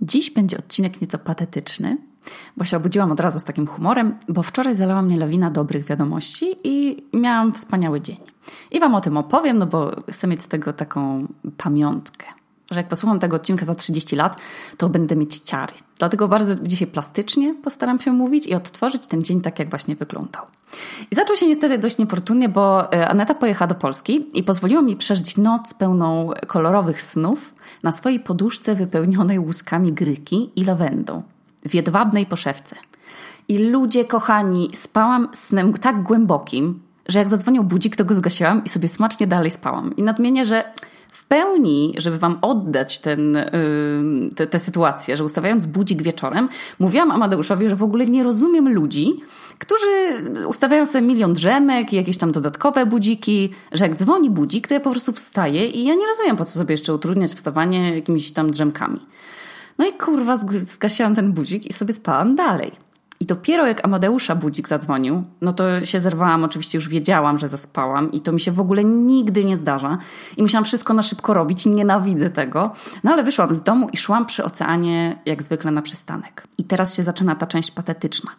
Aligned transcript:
Dziś 0.00 0.30
będzie 0.30 0.58
odcinek 0.58 1.00
nieco 1.00 1.18
patetyczny, 1.18 1.98
bo 2.56 2.64
się 2.64 2.76
obudziłam 2.76 3.12
od 3.12 3.20
razu 3.20 3.40
z 3.40 3.44
takim 3.44 3.66
humorem, 3.66 4.18
bo 4.28 4.42
wczoraj 4.42 4.74
zalała 4.74 5.02
mnie 5.02 5.16
lawina 5.16 5.50
dobrych 5.50 5.84
wiadomości 5.84 6.56
i 6.64 7.04
miałam 7.12 7.52
wspaniały 7.52 8.00
dzień. 8.00 8.16
I 8.70 8.80
Wam 8.80 8.94
o 8.94 9.00
tym 9.00 9.16
opowiem, 9.16 9.58
no 9.58 9.66
bo 9.66 9.90
chcę 10.12 10.26
mieć 10.26 10.42
z 10.42 10.48
tego 10.48 10.72
taką 10.72 11.26
pamiątkę. 11.56 12.26
Że 12.70 12.80
jak 12.80 12.88
posłucham 12.88 13.18
tego 13.18 13.36
odcinka 13.36 13.64
za 13.64 13.74
30 13.74 14.16
lat, 14.16 14.40
to 14.76 14.88
będę 14.88 15.16
mieć 15.16 15.38
ciary. 15.38 15.72
Dlatego 15.98 16.28
bardzo 16.28 16.54
dzisiaj 16.54 16.88
plastycznie 16.88 17.54
postaram 17.54 18.00
się 18.00 18.12
mówić 18.12 18.46
i 18.46 18.54
odtworzyć 18.54 19.06
ten 19.06 19.22
dzień 19.22 19.40
tak, 19.40 19.58
jak 19.58 19.70
właśnie 19.70 19.96
wyglądał. 19.96 20.46
I 21.10 21.14
zaczął 21.14 21.36
się 21.36 21.46
niestety 21.46 21.78
dość 21.78 21.98
niefortunnie, 21.98 22.48
bo 22.48 22.92
e, 22.92 23.08
Aneta 23.08 23.34
pojechała 23.34 23.66
do 23.66 23.74
Polski 23.74 24.26
i 24.34 24.42
pozwoliła 24.42 24.82
mi 24.82 24.96
przeżyć 24.96 25.36
noc 25.36 25.74
pełną 25.74 26.30
kolorowych 26.46 27.02
snów 27.02 27.54
na 27.82 27.92
swojej 27.92 28.20
poduszce 28.20 28.74
wypełnionej 28.74 29.38
łuskami 29.38 29.92
gryki 29.92 30.50
i 30.56 30.64
lawendą 30.64 31.22
w 31.68 31.74
jedwabnej 31.74 32.26
poszewce. 32.26 32.76
I 33.48 33.58
ludzie 33.58 34.04
kochani, 34.04 34.68
spałam 34.74 35.28
snem 35.32 35.72
tak 35.72 36.02
głębokim, 36.02 36.80
że 37.08 37.18
jak 37.18 37.28
zadzwonił 37.28 37.64
budzik, 37.64 37.96
to 37.96 38.04
go 38.04 38.14
zgasiłam 38.14 38.64
i 38.64 38.68
sobie 38.68 38.88
smacznie 38.88 39.26
dalej 39.26 39.50
spałam. 39.50 39.96
I 39.96 40.02
nadmienię, 40.02 40.44
że 40.44 40.64
pełni, 41.28 41.94
żeby 41.96 42.18
wam 42.18 42.38
oddać 42.42 42.98
ten, 42.98 43.34
yy, 43.34 44.30
te, 44.34 44.46
te 44.46 44.58
sytuacje, 44.58 45.16
że 45.16 45.24
ustawiając 45.24 45.66
budzik 45.66 46.02
wieczorem, 46.02 46.48
mówiłam 46.78 47.10
Amadeuszowi, 47.10 47.68
że 47.68 47.76
w 47.76 47.82
ogóle 47.82 48.06
nie 48.06 48.22
rozumiem 48.22 48.74
ludzi, 48.74 49.20
którzy 49.58 49.86
ustawiają 50.46 50.86
sobie 50.86 51.06
milion 51.06 51.32
drzemek 51.32 51.92
i 51.92 51.96
jakieś 51.96 52.16
tam 52.16 52.32
dodatkowe 52.32 52.86
budziki, 52.86 53.50
że 53.72 53.86
jak 53.86 53.96
dzwoni 53.96 54.30
budzik, 54.30 54.68
to 54.68 54.74
ja 54.74 54.80
po 54.80 54.90
prostu 54.90 55.12
wstaję 55.12 55.66
i 55.66 55.84
ja 55.84 55.94
nie 55.94 56.06
rozumiem, 56.06 56.36
po 56.36 56.44
co 56.44 56.52
sobie 56.52 56.72
jeszcze 56.72 56.94
utrudniać 56.94 57.34
wstawanie 57.34 57.94
jakimiś 57.94 58.32
tam 58.32 58.50
drzemkami. 58.50 59.00
No 59.78 59.86
i 59.86 59.92
kurwa, 59.92 60.36
zgasiłam 60.60 61.14
ten 61.14 61.32
budzik 61.32 61.66
i 61.66 61.72
sobie 61.72 61.94
spałam 61.94 62.34
dalej. 62.34 62.85
I 63.20 63.26
dopiero 63.26 63.66
jak 63.66 63.84
Amadeusza 63.84 64.34
budzik 64.34 64.68
zadzwonił, 64.68 65.24
no 65.40 65.52
to 65.52 65.84
się 65.84 66.00
zerwałam, 66.00 66.44
oczywiście 66.44 66.78
już 66.78 66.88
wiedziałam, 66.88 67.38
że 67.38 67.48
zaspałam 67.48 68.12
i 68.12 68.20
to 68.20 68.32
mi 68.32 68.40
się 68.40 68.52
w 68.52 68.60
ogóle 68.60 68.84
nigdy 68.84 69.44
nie 69.44 69.56
zdarza. 69.56 69.98
I 70.36 70.42
musiałam 70.42 70.64
wszystko 70.64 70.94
na 70.94 71.02
szybko 71.02 71.34
robić, 71.34 71.66
nienawidzę 71.66 72.30
tego. 72.30 72.72
No 73.04 73.12
ale 73.12 73.24
wyszłam 73.24 73.54
z 73.54 73.62
domu 73.62 73.88
i 73.92 73.96
szłam 73.96 74.26
przy 74.26 74.44
oceanie 74.44 75.18
jak 75.26 75.42
zwykle 75.42 75.70
na 75.70 75.82
przystanek. 75.82 76.46
I 76.58 76.64
teraz 76.64 76.94
się 76.94 77.02
zaczyna 77.02 77.34
ta 77.34 77.46
część 77.46 77.70
patetyczna. 77.70 78.30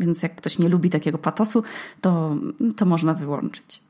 Więc 0.00 0.22
jak 0.22 0.34
ktoś 0.36 0.58
nie 0.58 0.68
lubi 0.68 0.90
takiego 0.90 1.18
patosu, 1.18 1.62
to, 2.00 2.36
to 2.76 2.86
można 2.86 3.14
wyłączyć. 3.14 3.80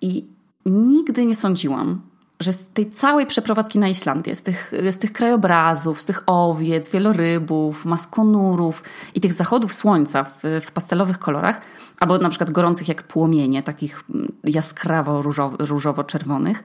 I 0.00 0.26
nigdy 0.66 1.26
nie 1.26 1.34
sądziłam, 1.34 2.00
że 2.40 2.52
z 2.52 2.66
tej 2.66 2.90
całej 2.90 3.26
przeprowadzki 3.26 3.78
na 3.78 3.88
Islandię, 3.88 4.36
z 4.36 4.42
tych, 4.42 4.72
z 4.90 4.98
tych 4.98 5.12
krajobrazów, 5.12 6.00
z 6.00 6.06
tych 6.06 6.22
owiec, 6.26 6.88
wielorybów, 6.88 7.84
maskonurów 7.84 8.82
i 9.14 9.20
tych 9.20 9.32
zachodów 9.32 9.72
słońca 9.72 10.24
w, 10.24 10.42
w 10.66 10.72
pastelowych 10.72 11.18
kolorach, 11.18 11.60
albo 12.00 12.18
na 12.18 12.28
przykład 12.28 12.50
gorących 12.50 12.88
jak 12.88 13.02
płomienie, 13.02 13.62
takich 13.62 14.04
jaskrawo 14.44 15.22
różowo-czerwonych, 15.58 16.62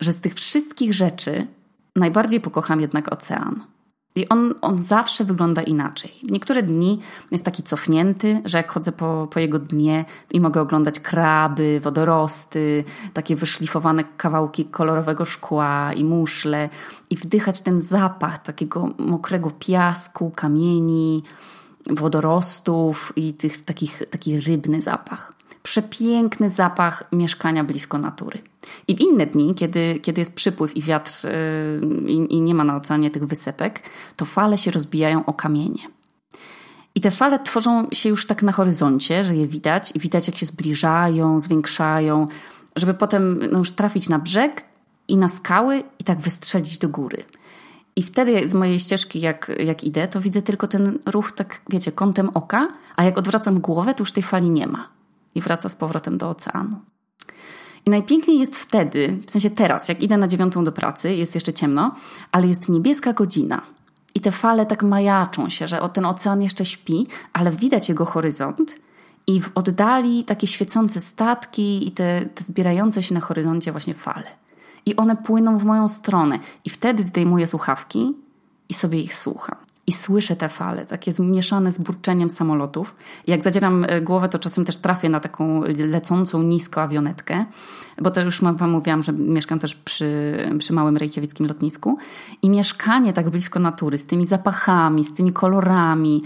że 0.00 0.12
z 0.12 0.20
tych 0.20 0.34
wszystkich 0.34 0.94
rzeczy 0.94 1.46
najbardziej 1.96 2.40
pokocham 2.40 2.80
jednak 2.80 3.12
ocean. 3.12 3.60
I 4.14 4.28
on, 4.28 4.54
on 4.62 4.82
zawsze 4.82 5.24
wygląda 5.24 5.62
inaczej. 5.62 6.12
W 6.28 6.30
niektóre 6.30 6.62
dni 6.62 7.00
jest 7.30 7.44
taki 7.44 7.62
cofnięty, 7.62 8.42
że 8.44 8.58
jak 8.58 8.70
chodzę 8.70 8.92
po, 8.92 9.28
po 9.30 9.40
jego 9.40 9.58
dnie 9.58 10.04
i 10.32 10.40
mogę 10.40 10.60
oglądać 10.60 11.00
kraby, 11.00 11.80
wodorosty, 11.82 12.84
takie 13.12 13.36
wyszlifowane 13.36 14.04
kawałki 14.04 14.64
kolorowego 14.64 15.24
szkła 15.24 15.92
i 15.92 16.04
muszle 16.04 16.68
i 17.10 17.16
wdychać 17.16 17.60
ten 17.60 17.80
zapach 17.80 18.42
takiego 18.42 18.88
mokrego 18.98 19.50
piasku, 19.50 20.32
kamieni, 20.36 21.22
wodorostów 21.90 23.12
i 23.16 23.34
tych, 23.34 23.64
takich, 23.64 24.02
taki 24.10 24.40
rybny 24.40 24.82
zapach 24.82 25.40
przepiękny 25.62 26.50
zapach 26.50 27.04
mieszkania 27.12 27.64
blisko 27.64 27.98
natury. 27.98 28.38
I 28.88 28.96
w 28.96 29.00
inne 29.00 29.26
dni, 29.26 29.54
kiedy, 29.54 29.98
kiedy 30.02 30.20
jest 30.20 30.34
przypływ 30.34 30.76
i 30.76 30.82
wiatr 30.82 31.12
yy, 31.24 32.12
i 32.12 32.40
nie 32.40 32.54
ma 32.54 32.64
na 32.64 32.76
oceanie 32.76 33.10
tych 33.10 33.26
wysepek, 33.26 33.82
to 34.16 34.24
fale 34.24 34.58
się 34.58 34.70
rozbijają 34.70 35.24
o 35.24 35.32
kamienie. 35.32 35.82
I 36.94 37.00
te 37.00 37.10
fale 37.10 37.38
tworzą 37.38 37.88
się 37.92 38.08
już 38.08 38.26
tak 38.26 38.42
na 38.42 38.52
horyzoncie, 38.52 39.24
że 39.24 39.36
je 39.36 39.46
widać 39.46 39.92
i 39.94 39.98
widać 39.98 40.26
jak 40.26 40.36
się 40.36 40.46
zbliżają, 40.46 41.40
zwiększają, 41.40 42.28
żeby 42.76 42.94
potem 42.94 43.40
no, 43.52 43.58
już 43.58 43.72
trafić 43.72 44.08
na 44.08 44.18
brzeg 44.18 44.64
i 45.08 45.16
na 45.16 45.28
skały 45.28 45.82
i 45.98 46.04
tak 46.04 46.20
wystrzelić 46.20 46.78
do 46.78 46.88
góry. 46.88 47.24
I 47.96 48.02
wtedy 48.02 48.48
z 48.48 48.54
mojej 48.54 48.80
ścieżki, 48.80 49.20
jak, 49.20 49.52
jak 49.58 49.84
idę, 49.84 50.08
to 50.08 50.20
widzę 50.20 50.42
tylko 50.42 50.68
ten 50.68 50.98
ruch, 51.06 51.32
tak 51.32 51.60
wiecie, 51.70 51.92
kątem 51.92 52.30
oka, 52.34 52.68
a 52.96 53.04
jak 53.04 53.18
odwracam 53.18 53.60
głowę, 53.60 53.94
to 53.94 54.02
już 54.02 54.12
tej 54.12 54.22
fali 54.22 54.50
nie 54.50 54.66
ma 54.66 54.88
i 55.34 55.40
wraca 55.40 55.68
z 55.68 55.74
powrotem 55.74 56.18
do 56.18 56.30
oceanu. 56.30 56.76
I 57.86 57.90
najpiękniej 57.90 58.38
jest 58.38 58.56
wtedy, 58.56 59.18
w 59.26 59.30
sensie 59.30 59.50
teraz, 59.50 59.88
jak 59.88 60.02
idę 60.02 60.16
na 60.16 60.28
dziewiątą 60.28 60.64
do 60.64 60.72
pracy, 60.72 61.14
jest 61.14 61.34
jeszcze 61.34 61.52
ciemno, 61.52 61.94
ale 62.32 62.48
jest 62.48 62.68
niebieska 62.68 63.12
godzina. 63.12 63.62
I 64.14 64.20
te 64.20 64.32
fale 64.32 64.66
tak 64.66 64.82
majaczą 64.82 65.48
się, 65.48 65.68
że 65.68 65.88
ten 65.92 66.06
ocean 66.06 66.42
jeszcze 66.42 66.64
śpi, 66.64 67.06
ale 67.32 67.50
widać 67.50 67.88
jego 67.88 68.04
horyzont 68.04 68.74
i 69.26 69.40
w 69.40 69.50
oddali 69.54 70.24
takie 70.24 70.46
świecące 70.46 71.00
statki 71.00 71.88
i 71.88 71.92
te, 71.92 72.26
te 72.34 72.44
zbierające 72.44 73.02
się 73.02 73.14
na 73.14 73.20
horyzoncie 73.20 73.72
właśnie 73.72 73.94
fale. 73.94 74.26
I 74.86 74.96
one 74.96 75.16
płyną 75.16 75.58
w 75.58 75.64
moją 75.64 75.88
stronę. 75.88 76.38
I 76.64 76.70
wtedy 76.70 77.02
zdejmuję 77.02 77.46
słuchawki 77.46 78.14
i 78.68 78.74
sobie 78.74 79.00
ich 79.00 79.14
słucham 79.14 79.69
i 79.90 79.92
słyszę 79.92 80.36
te 80.36 80.48
fale, 80.48 80.86
takie 80.86 81.12
zmieszane 81.12 81.72
z 81.72 81.78
burczeniem 81.78 82.30
samolotów. 82.30 82.94
Jak 83.26 83.42
zadzieram 83.42 83.84
e, 83.88 84.00
głowę, 84.00 84.28
to 84.28 84.38
czasem 84.38 84.64
też 84.64 84.76
trafię 84.76 85.08
na 85.08 85.20
taką 85.20 85.62
lecącą 85.78 86.42
nisko 86.42 86.82
awionetkę, 86.82 87.44
bo 88.02 88.10
to 88.10 88.20
już 88.20 88.40
wam 88.40 88.70
mówiłam, 88.70 89.02
że 89.02 89.12
mieszkam 89.12 89.58
też 89.58 89.74
przy, 89.76 90.36
przy 90.58 90.72
małym 90.72 90.96
rejkiewickim 90.96 91.46
lotnisku 91.46 91.98
i 92.42 92.50
mieszkanie 92.50 93.12
tak 93.12 93.30
blisko 93.30 93.60
natury, 93.60 93.98
z 93.98 94.06
tymi 94.06 94.26
zapachami, 94.26 95.04
z 95.04 95.14
tymi 95.14 95.32
kolorami, 95.32 96.22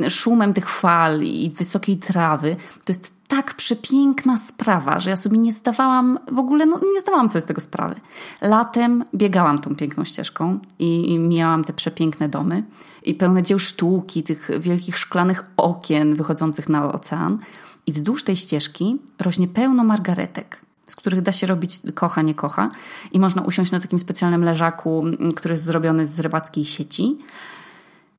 e, 0.00 0.10
szumem 0.10 0.54
tych 0.54 0.68
fal 0.68 1.22
i 1.22 1.50
wysokiej 1.50 1.96
trawy, 1.96 2.56
to 2.84 2.92
jest 2.92 3.20
tak 3.28 3.54
przepiękna 3.54 4.36
sprawa, 4.36 5.00
że 5.00 5.10
ja 5.10 5.16
sobie 5.16 5.38
nie 5.38 5.52
zdawałam, 5.52 6.18
w 6.32 6.38
ogóle 6.38 6.66
no, 6.66 6.80
nie 6.94 7.00
zdawałam 7.00 7.28
sobie 7.28 7.40
z 7.40 7.46
tego 7.46 7.60
sprawy. 7.60 7.94
Latem 8.40 9.04
biegałam 9.14 9.58
tą 9.58 9.76
piękną 9.76 10.04
ścieżką 10.04 10.58
i, 10.78 11.12
i 11.12 11.18
mijałam 11.18 11.64
te 11.64 11.72
przepiękne 11.72 12.28
domy 12.28 12.62
i 13.02 13.14
pełne 13.14 13.42
dzieł 13.42 13.58
sztuki, 13.58 14.22
tych 14.22 14.50
wielkich 14.60 14.98
szklanych 14.98 15.44
okien 15.56 16.14
wychodzących 16.14 16.68
na 16.68 16.92
ocean. 16.92 17.38
I 17.86 17.92
wzdłuż 17.92 18.24
tej 18.24 18.36
ścieżki 18.36 18.98
rośnie 19.18 19.48
pełno 19.48 19.84
margaretek, 19.84 20.60
z 20.86 20.96
których 20.96 21.22
da 21.22 21.32
się 21.32 21.46
robić 21.46 21.80
kocha, 21.94 22.22
nie 22.22 22.34
kocha. 22.34 22.68
I 23.12 23.20
można 23.20 23.42
usiąść 23.42 23.72
na 23.72 23.80
takim 23.80 23.98
specjalnym 23.98 24.44
leżaku, 24.44 25.04
który 25.36 25.52
jest 25.52 25.64
zrobiony 25.64 26.06
z 26.06 26.20
rybackiej 26.20 26.64
sieci 26.64 27.18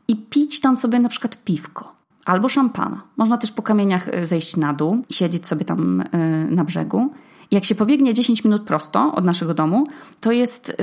i 0.08 0.16
pić 0.16 0.60
tam 0.60 0.78
sobie 0.78 1.00
na 1.00 1.10
przykład 1.10 1.44
piwko 1.44 2.02
albo 2.26 2.50
szampana. 2.50 3.02
Można 3.18 3.38
też 3.38 3.52
po 3.52 3.62
kamieniach 3.62 4.08
e, 4.08 4.26
zejść 4.26 4.58
na 4.58 4.74
dół 4.74 5.04
i 5.10 5.14
siedzieć 5.14 5.48
sobie 5.48 5.66
tam 5.66 6.04
e, 6.12 6.18
na 6.50 6.64
brzegu. 6.64 7.14
Jak 7.52 7.66
się 7.66 7.76
pobiegnie 7.76 8.14
10 8.14 8.44
minut 8.44 8.64
prosto 8.64 9.12
od 9.16 9.26
naszego 9.26 9.54
domu, 9.54 9.88
to 10.20 10.32
jest, 10.32 10.78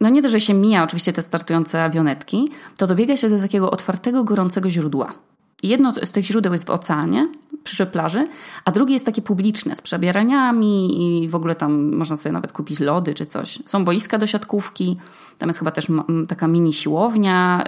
no 0.00 0.08
nie 0.08 0.22
to, 0.22 0.28
że 0.28 0.40
się 0.40 0.54
mija 0.54 0.84
oczywiście 0.84 1.12
te 1.12 1.22
startujące 1.22 1.84
awionetki, 1.84 2.48
to 2.76 2.86
dobiega 2.86 3.16
się 3.16 3.28
do 3.28 3.38
takiego 3.38 3.70
otwartego, 3.70 4.24
gorącego 4.24 4.70
źródła. 4.70 5.14
Jedno 5.62 5.92
z 6.02 6.12
tych 6.12 6.24
źródeł 6.24 6.52
jest 6.52 6.66
w 6.66 6.70
oceanie, 6.70 7.28
przy 7.64 7.86
plaży, 7.86 8.28
a 8.64 8.72
drugie 8.72 8.92
jest 8.92 9.06
takie 9.06 9.22
publiczne, 9.22 9.76
z 9.76 9.80
przebieraniami 9.80 11.02
i 11.22 11.28
w 11.28 11.34
ogóle 11.34 11.54
tam 11.54 11.96
można 11.96 12.16
sobie 12.16 12.32
nawet 12.32 12.52
kupić 12.52 12.80
lody 12.80 13.14
czy 13.14 13.26
coś. 13.26 13.58
Są 13.64 13.84
boiska 13.84 14.18
do 14.18 14.26
siatkówki, 14.26 14.96
tam 15.38 15.48
jest 15.48 15.58
chyba 15.58 15.70
też 15.70 15.86
taka 16.28 16.48
mini 16.48 16.72
siłownia 16.72 17.64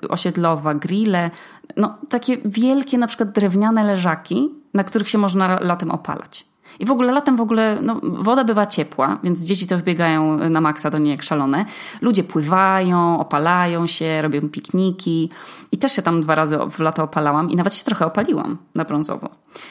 yy, 0.00 0.08
osiedlowa, 0.08 0.74
grille. 0.74 1.30
No, 1.76 1.98
takie 2.08 2.36
wielkie 2.44 2.98
na 2.98 3.06
przykład 3.06 3.32
drewniane 3.32 3.84
leżaki, 3.84 4.48
na 4.74 4.84
których 4.84 5.08
się 5.08 5.18
można 5.18 5.60
latem 5.60 5.90
opalać. 5.90 6.44
I 6.78 6.86
w 6.86 6.90
ogóle 6.90 7.12
latem 7.12 7.36
w 7.36 7.40
ogóle 7.40 7.78
no, 7.82 8.00
woda 8.02 8.44
bywa 8.44 8.66
ciepła, 8.66 9.18
więc 9.22 9.40
dzieci 9.40 9.66
to 9.66 9.78
wbiegają 9.78 10.50
na 10.50 10.60
maksa 10.60 10.90
do 10.90 10.98
niej 10.98 11.10
jak 11.10 11.22
szalone. 11.22 11.64
Ludzie 12.00 12.24
pływają, 12.24 13.20
opalają 13.20 13.86
się, 13.86 14.22
robią 14.22 14.48
pikniki. 14.48 15.30
I 15.72 15.78
też 15.78 15.92
się 15.92 16.02
tam 16.02 16.20
dwa 16.20 16.34
razy 16.34 16.58
w 16.70 16.78
lato 16.78 17.02
opalałam 17.02 17.50
i 17.50 17.56
nawet 17.56 17.74
się 17.74 17.84
trochę 17.84 18.06
opaliłam 18.06 18.58
na 18.74 18.84
brązowo. 18.84 19.28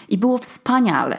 I 0.10 0.18
było 0.18 0.38
wspaniale. 0.38 1.18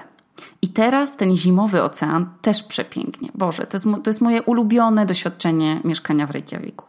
I 0.62 0.69
teraz 0.69 1.17
ten 1.17 1.37
zimowy 1.37 1.82
ocean 1.82 2.26
też 2.43 2.62
przepięknie. 2.62 3.29
Boże, 3.34 3.67
to 3.67 3.76
jest, 3.76 3.87
to 4.05 4.11
jest 4.11 4.20
moje 4.20 4.43
ulubione 4.43 5.06
doświadczenie 5.06 5.81
mieszkania 5.84 6.26
w 6.26 6.31
Reykjaviku. 6.31 6.84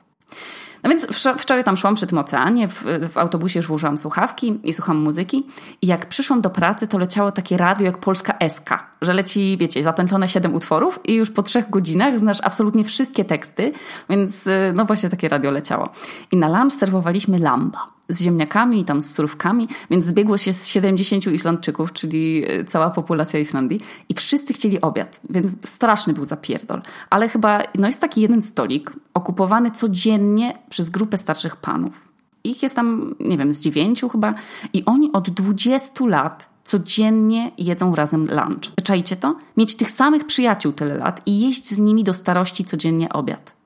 No 0.84 0.90
więc 0.90 1.08
wczoraj 1.38 1.64
tam 1.64 1.78
szłam 1.78 1.96
przy 1.96 2.08
tym 2.08 2.18
oceanie, 2.18 2.68
w, 2.68 2.84
w 3.12 3.18
autobusie 3.18 3.60
już 3.60 3.68
włożyłam 3.68 3.98
słuchawki 3.98 4.60
i 4.64 4.74
słucham 4.74 4.98
muzyki 4.98 5.48
i 5.82 5.88
jak 5.88 6.06
przyszłam 6.06 6.42
do 6.42 6.50
pracy, 6.50 6.88
to 6.88 6.98
leciało 6.98 7.32
takie 7.32 7.58
radio 7.58 7.86
jak 7.86 7.98
Polska 7.98 8.50
SK, 8.50 8.70
że 9.02 9.14
leci, 9.14 9.58
wiecie, 9.60 9.84
zapętlone 9.84 10.28
siedem 10.28 10.56
utworów 10.56 11.00
i 11.04 11.16
już 11.16 11.32
po 11.32 11.44
trzech 11.44 11.70
godzinach 11.70 12.20
znasz 12.20 12.40
absolutnie 12.44 12.84
wszystkie 12.84 13.26
teksty, 13.26 13.72
więc 14.10 14.48
y, 14.48 14.74
no 14.76 14.86
właśnie 14.86 15.10
takie 15.10 15.30
radio 15.30 15.52
leciało. 15.52 15.90
I 16.32 16.38
na 16.38 16.60
lunch 16.60 16.74
serwowaliśmy 16.74 17.40
lamba 17.40 17.99
z 18.10 18.22
ziemniakami 18.22 18.86
tam 18.86 19.02
z 19.02 19.14
surówkami, 19.14 19.68
więc 19.90 20.06
zbiegło 20.06 20.38
się 20.38 20.54
z 20.54 20.68
70 20.68 21.28
Islandczyków, 21.28 21.94
czyli 21.94 22.52
y, 22.52 22.66
cała 22.66 22.90
populacja 22.90 23.40
Islandii 23.40 23.82
i 24.10 24.14
wszyscy 24.14 24.54
chcieli 24.54 24.82
obiad, 24.82 25.20
więc 25.30 25.52
straszny 25.70 26.14
był 26.14 26.26
zapierdol. 26.26 26.82
Ale 27.10 27.30
chyba, 27.30 27.62
no 27.76 27.88
jest 27.88 28.02
taki 28.02 28.22
jeden 28.22 28.42
stolik 28.42 28.92
okupowany 29.14 29.72
codziennie 29.72 30.58
przez 30.70 30.90
grupę 30.90 31.18
starszych 31.18 31.56
panów. 31.56 32.10
Ich 32.44 32.64
jest 32.64 32.76
tam, 32.76 33.16
nie 33.20 33.38
wiem, 33.38 33.54
z 33.54 33.60
dziewięciu 33.60 34.10
chyba 34.10 34.34
i 34.74 34.86
oni 34.86 35.12
od 35.12 35.30
20 35.30 36.06
lat 36.06 36.50
codziennie 36.64 37.52
jedzą 37.58 37.96
razem 37.96 38.22
lunch. 38.22 38.84
Czajcie 38.84 39.16
to? 39.16 39.36
Mieć 39.58 39.76
tych 39.76 39.92
samych 39.92 40.26
przyjaciół 40.26 40.74
tyle 40.74 40.96
lat 40.96 41.22
i 41.26 41.40
jeść 41.40 41.70
z 41.70 41.78
nimi 41.78 42.04
do 42.04 42.14
starości 42.14 42.66
codziennie 42.66 43.10
obiad. 43.10 43.59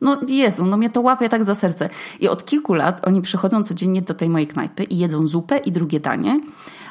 No 0.00 0.20
Jezu, 0.28 0.66
no 0.66 0.76
mnie 0.76 0.90
to 0.90 1.00
łapie 1.00 1.28
tak 1.28 1.44
za 1.44 1.54
serce. 1.54 1.88
I 2.20 2.28
od 2.28 2.44
kilku 2.44 2.74
lat 2.74 3.06
oni 3.06 3.22
przychodzą 3.22 3.64
codziennie 3.64 4.02
do 4.02 4.14
tej 4.14 4.28
mojej 4.28 4.46
knajpy 4.46 4.84
i 4.84 4.98
jedzą 4.98 5.26
zupę 5.26 5.58
i 5.58 5.72
drugie 5.72 6.00
danie. 6.00 6.40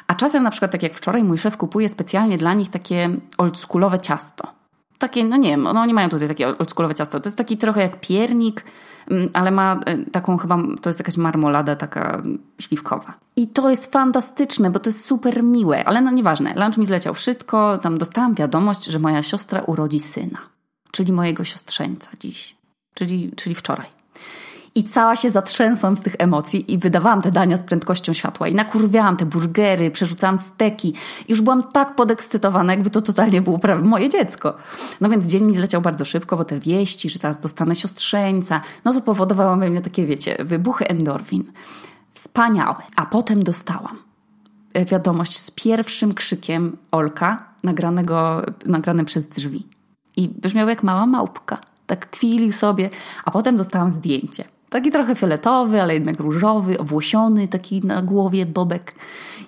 A 0.06 0.14
czasem 0.14 0.42
na 0.42 0.50
przykład, 0.50 0.72
tak 0.72 0.82
jak 0.82 0.94
wczoraj, 0.94 1.24
mój 1.24 1.38
szef 1.38 1.56
kupuje 1.56 1.88
specjalnie 1.88 2.38
dla 2.38 2.54
nich 2.54 2.70
takie 2.70 3.10
oldschoolowe 3.38 3.98
ciasto. 3.98 4.48
Takie, 4.98 5.24
no 5.24 5.36
nie 5.36 5.50
wiem, 5.50 5.62
no 5.62 5.80
oni 5.80 5.94
mają 5.94 6.08
tutaj 6.08 6.28
takie 6.28 6.58
oldschoolowe 6.58 6.94
ciasto. 6.94 7.20
To 7.20 7.28
jest 7.28 7.38
taki 7.38 7.56
trochę 7.56 7.80
jak 7.80 8.00
piernik, 8.00 8.64
mm, 9.10 9.28
ale 9.32 9.50
ma 9.50 9.80
e, 9.86 9.98
taką 9.98 10.36
chyba, 10.36 10.58
to 10.82 10.90
jest 10.90 11.00
jakaś 11.00 11.16
marmolada 11.16 11.76
taka 11.76 12.22
śliwkowa. 12.60 13.14
I 13.36 13.48
to 13.48 13.70
jest 13.70 13.92
fantastyczne, 13.92 14.70
bo 14.70 14.78
to 14.78 14.90
jest 14.90 15.04
super 15.04 15.42
miłe, 15.42 15.84
ale 15.84 16.00
no 16.00 16.10
nieważne. 16.10 16.54
Lunch 16.56 16.78
mi 16.78 16.86
zleciał 16.86 17.14
wszystko, 17.14 17.78
tam 17.78 17.98
dostałam 17.98 18.34
wiadomość, 18.34 18.84
że 18.84 18.98
moja 18.98 19.22
siostra 19.22 19.60
urodzi 19.60 20.00
syna, 20.00 20.38
czyli 20.90 21.12
mojego 21.12 21.44
siostrzeńca 21.44 22.08
dziś 22.20 22.59
czyli, 22.94 23.32
czyli 23.36 23.54
wczoraj. 23.54 24.00
I 24.74 24.84
cała 24.84 25.16
się 25.16 25.30
zatrzęsłam 25.30 25.96
z 25.96 26.02
tych 26.02 26.14
emocji 26.18 26.72
i 26.72 26.78
wydawałam 26.78 27.22
te 27.22 27.30
dania 27.30 27.56
z 27.56 27.62
prędkością 27.62 28.12
światła. 28.12 28.48
I 28.48 28.54
nakurwiałam 28.54 29.16
te 29.16 29.26
burgery, 29.26 29.90
przerzucałam 29.90 30.38
steki. 30.38 30.88
I 31.28 31.30
już 31.30 31.42
byłam 31.42 31.62
tak 31.62 31.94
podekscytowana, 31.94 32.72
jakby 32.72 32.90
to 32.90 33.02
totalnie 33.02 33.42
było 33.42 33.58
prawie 33.58 33.82
moje 33.82 34.08
dziecko. 34.08 34.54
No 35.00 35.08
więc 35.08 35.26
dzień 35.26 35.44
mi 35.44 35.54
zleciał 35.54 35.80
bardzo 35.80 36.04
szybko, 36.04 36.36
bo 36.36 36.44
te 36.44 36.60
wieści, 36.60 37.10
że 37.10 37.18
teraz 37.18 37.40
dostanę 37.40 37.74
siostrzeńca, 37.74 38.60
no 38.84 38.92
to 38.92 39.00
powodowało 39.00 39.56
we 39.56 39.70
mnie 39.70 39.80
takie, 39.80 40.06
wiecie, 40.06 40.36
wybuchy 40.44 40.88
endorfin. 40.88 41.44
Wspaniałe. 42.14 42.82
A 42.96 43.06
potem 43.06 43.44
dostałam 43.44 43.98
e, 44.72 44.84
wiadomość 44.84 45.38
z 45.38 45.50
pierwszym 45.50 46.14
krzykiem 46.14 46.76
Olka, 46.90 47.44
nagranego, 47.64 48.42
nagranym 48.66 49.06
przez 49.06 49.28
drzwi. 49.28 49.66
I 50.16 50.28
brzmiał 50.28 50.68
jak 50.68 50.82
mała 50.82 51.06
małpka 51.06 51.58
tak 51.90 52.10
kwilił 52.10 52.52
sobie, 52.52 52.90
a 53.24 53.30
potem 53.30 53.56
dostałam 53.56 53.90
zdjęcie. 53.90 54.44
Taki 54.70 54.90
trochę 54.90 55.14
fioletowy, 55.14 55.82
ale 55.82 55.94
jednak 55.94 56.20
różowy, 56.20 56.78
owłosiony, 56.78 57.48
taki 57.48 57.86
na 57.86 58.02
głowie 58.02 58.46
bobek. 58.46 58.94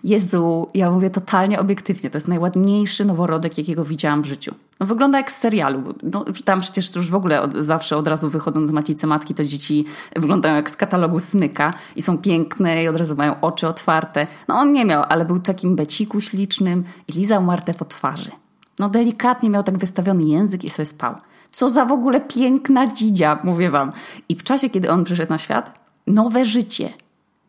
Jezu, 0.04 0.68
ja 0.74 0.90
mówię 0.90 1.10
totalnie 1.10 1.60
obiektywnie, 1.60 2.10
to 2.10 2.16
jest 2.16 2.28
najładniejszy 2.28 3.04
noworodek, 3.04 3.58
jakiego 3.58 3.84
widziałam 3.84 4.22
w 4.22 4.26
życiu. 4.26 4.54
No, 4.80 4.86
wygląda 4.86 5.18
jak 5.18 5.32
z 5.32 5.38
serialu. 5.38 5.94
No, 6.02 6.24
tam 6.44 6.60
przecież 6.60 6.96
już 6.96 7.10
w 7.10 7.14
ogóle 7.14 7.42
od, 7.42 7.54
zawsze 7.54 7.96
od 7.96 8.08
razu 8.08 8.30
wychodząc 8.30 8.68
z 8.68 8.72
macicy 8.72 9.06
matki, 9.06 9.34
to 9.34 9.44
dzieci 9.44 9.84
wyglądają 10.16 10.54
jak 10.54 10.70
z 10.70 10.76
katalogu 10.76 11.20
Smyka 11.20 11.74
i 11.96 12.02
są 12.02 12.18
piękne 12.18 12.84
i 12.84 12.88
od 12.88 12.96
razu 12.96 13.14
mają 13.16 13.40
oczy 13.40 13.68
otwarte. 13.68 14.26
No 14.48 14.54
on 14.54 14.72
nie 14.72 14.84
miał, 14.84 15.04
ale 15.08 15.24
był 15.24 15.38
takim 15.38 15.76
beciku 15.76 16.20
ślicznym 16.20 16.84
i 17.08 17.12
lizał 17.12 17.42
Martę 17.42 17.74
po 17.74 17.84
twarzy. 17.84 18.30
No 18.78 18.88
delikatnie 18.88 19.50
miał 19.50 19.62
tak 19.62 19.78
wystawiony 19.78 20.24
język 20.24 20.64
i 20.64 20.70
sobie 20.70 20.86
spał. 20.86 21.14
Co 21.52 21.70
za 21.70 21.84
w 21.84 21.93
ogóle 21.93 22.20
piękna 22.20 22.87
dzidzia, 22.87 23.38
mówię 23.44 23.70
wam. 23.70 23.93
I 24.28 24.37
w 24.37 24.43
czasie, 24.43 24.70
kiedy 24.70 24.90
on 24.90 25.04
przyszedł 25.04 25.31
na 25.31 25.38
świat, 25.38 25.81
nowe 26.06 26.44
życie. 26.44 26.93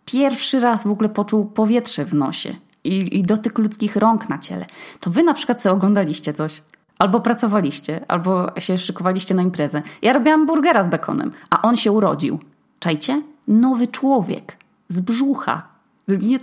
Pierwszy 0.05 0.59
raz 0.59 0.83
w 0.83 0.91
ogóle 0.91 1.09
poczuł 1.09 1.45
powietrze 1.45 2.05
w 2.05 2.13
nosie 2.13 2.55
i, 2.83 3.19
i 3.19 3.23
dotyk 3.23 3.57
ludzkich 3.57 3.95
rąk 3.95 4.29
na 4.29 4.37
ciele. 4.37 4.65
To 4.99 5.09
wy 5.09 5.23
na 5.23 5.33
przykład 5.33 5.61
sobie 5.61 5.75
oglądaliście 5.75 6.33
coś, 6.33 6.61
albo 6.99 7.19
pracowaliście, 7.19 8.05
albo 8.07 8.59
się 8.59 8.77
szykowaliście 8.77 9.35
na 9.35 9.41
imprezę. 9.41 9.81
Ja 10.01 10.13
robiłam 10.13 10.45
burgera 10.45 10.83
z 10.83 10.87
bekonem, 10.87 11.31
a 11.49 11.61
on 11.61 11.77
się 11.77 11.91
urodził. 11.91 12.39
Czajcie? 12.79 13.21
Nowy 13.47 13.87
człowiek. 13.87 14.57
Z 14.87 15.01
brzucha. 15.01 15.72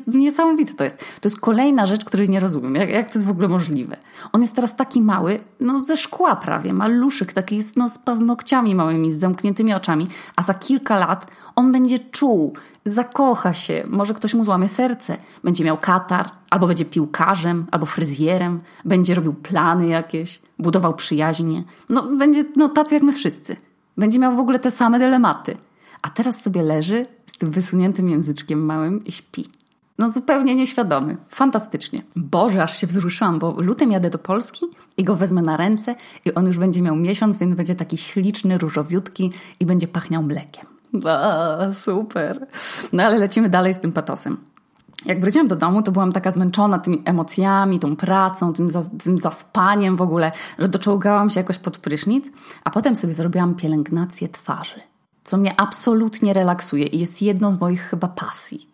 Niesamowite 0.06 0.74
to 0.74 0.84
jest. 0.84 0.98
To 0.98 1.28
jest 1.28 1.40
kolejna 1.40 1.86
rzecz, 1.86 2.04
której 2.04 2.28
nie 2.28 2.40
rozumiem. 2.40 2.74
Jak, 2.74 2.90
jak 2.90 3.06
to 3.06 3.14
jest 3.14 3.26
w 3.26 3.30
ogóle 3.30 3.48
możliwe? 3.48 3.96
On 4.32 4.42
jest 4.42 4.54
teraz 4.54 4.76
taki 4.76 5.00
mały, 5.00 5.40
no 5.60 5.82
ze 5.82 5.96
szkła 5.96 6.36
prawie, 6.36 6.72
maluszyk, 6.72 7.32
taki 7.32 7.64
no, 7.76 7.88
z 7.88 7.98
paznokciami 7.98 8.74
małymi, 8.74 9.12
z 9.12 9.18
zamkniętymi 9.18 9.74
oczami, 9.74 10.08
a 10.36 10.42
za 10.42 10.54
kilka 10.54 10.98
lat 10.98 11.26
on 11.56 11.72
będzie 11.72 11.98
czuł, 11.98 12.54
zakocha 12.86 13.52
się, 13.52 13.84
może 13.88 14.14
ktoś 14.14 14.34
mu 14.34 14.44
złamie 14.44 14.68
serce, 14.68 15.16
będzie 15.44 15.64
miał 15.64 15.76
katar, 15.76 16.30
albo 16.50 16.66
będzie 16.66 16.84
piłkarzem, 16.84 17.66
albo 17.70 17.86
fryzjerem, 17.86 18.60
będzie 18.84 19.14
robił 19.14 19.34
plany 19.34 19.86
jakieś, 19.86 20.40
budował 20.58 20.94
przyjaźnie. 20.94 21.64
No 21.88 22.02
będzie 22.02 22.44
no, 22.56 22.68
tacy 22.68 22.94
jak 22.94 23.02
my 23.02 23.12
wszyscy. 23.12 23.56
Będzie 23.96 24.18
miał 24.18 24.36
w 24.36 24.40
ogóle 24.40 24.58
te 24.58 24.70
same 24.70 24.98
dylematy. 24.98 25.56
A 26.02 26.10
teraz 26.10 26.42
sobie 26.42 26.62
leży 26.62 27.06
z 27.26 27.38
tym 27.38 27.50
wysuniętym 27.50 28.08
języczkiem 28.08 28.64
małym 28.64 29.04
i 29.04 29.12
śpi. 29.12 29.46
No 30.00 30.10
zupełnie 30.10 30.54
nieświadomy. 30.54 31.16
Fantastycznie. 31.28 32.02
Boże, 32.16 32.62
aż 32.62 32.78
się 32.78 32.86
wzruszyłam, 32.86 33.38
bo 33.38 33.54
lutym 33.58 33.92
jadę 33.92 34.10
do 34.10 34.18
Polski 34.18 34.66
i 34.96 35.04
go 35.04 35.16
wezmę 35.16 35.42
na 35.42 35.56
ręce 35.56 35.94
i 36.24 36.34
on 36.34 36.46
już 36.46 36.58
będzie 36.58 36.82
miał 36.82 36.96
miesiąc, 36.96 37.36
więc 37.36 37.54
będzie 37.54 37.74
taki 37.74 37.96
śliczny, 37.96 38.58
różowiutki 38.58 39.32
i 39.60 39.66
będzie 39.66 39.88
pachniał 39.88 40.22
mlekiem. 40.22 40.66
A, 41.06 41.58
super. 41.72 42.46
No 42.92 43.02
ale 43.02 43.18
lecimy 43.18 43.48
dalej 43.48 43.74
z 43.74 43.80
tym 43.80 43.92
patosem. 43.92 44.36
Jak 45.06 45.20
wróciłam 45.20 45.48
do 45.48 45.56
domu, 45.56 45.82
to 45.82 45.92
byłam 45.92 46.12
taka 46.12 46.32
zmęczona 46.32 46.78
tymi 46.78 47.02
emocjami, 47.04 47.78
tą 47.78 47.96
pracą, 47.96 48.52
tym, 48.52 48.70
za, 48.70 48.82
tym 49.04 49.18
zaspaniem 49.18 49.96
w 49.96 50.02
ogóle, 50.02 50.32
że 50.58 50.68
doczołgałam 50.68 51.30
się 51.30 51.40
jakoś 51.40 51.58
pod 51.58 51.78
prysznic, 51.78 52.24
a 52.64 52.70
potem 52.70 52.96
sobie 52.96 53.12
zrobiłam 53.12 53.54
pielęgnację 53.54 54.28
twarzy 54.28 54.89
co 55.24 55.36
mnie 55.36 55.60
absolutnie 55.60 56.32
relaksuje 56.32 56.86
i 56.86 57.00
jest 57.00 57.22
jedną 57.22 57.52
z 57.52 57.60
moich 57.60 57.82
chyba 57.82 58.08
pasji. 58.08 58.70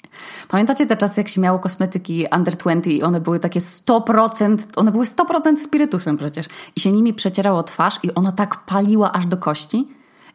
Pamiętacie 0.48 0.86
te 0.86 0.96
czasy, 0.96 1.20
jak 1.20 1.28
się 1.28 1.40
miało 1.40 1.58
kosmetyki 1.58 2.26
under 2.36 2.56
20 2.56 2.90
i 2.90 3.02
one 3.02 3.20
były 3.20 3.40
takie 3.40 3.60
100%, 3.60 4.58
one 4.76 4.92
były 4.92 5.04
100% 5.04 5.56
spirytusem 5.56 6.16
przecież 6.16 6.46
i 6.76 6.80
się 6.80 6.92
nimi 6.92 7.14
przecierało 7.14 7.62
twarz 7.62 7.98
i 8.02 8.14
ona 8.14 8.32
tak 8.32 8.64
paliła 8.64 9.12
aż 9.12 9.26
do 9.26 9.36
kości 9.36 9.86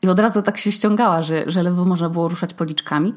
i 0.02 0.10
od 0.10 0.20
razu 0.20 0.42
tak 0.42 0.58
się 0.58 0.72
ściągała, 0.72 1.22
że, 1.22 1.44
że 1.48 1.64
lewo 1.64 1.86
można 1.86 2.10
było 2.10 2.28
ruszać 2.28 2.54
policzkami. 2.54 3.14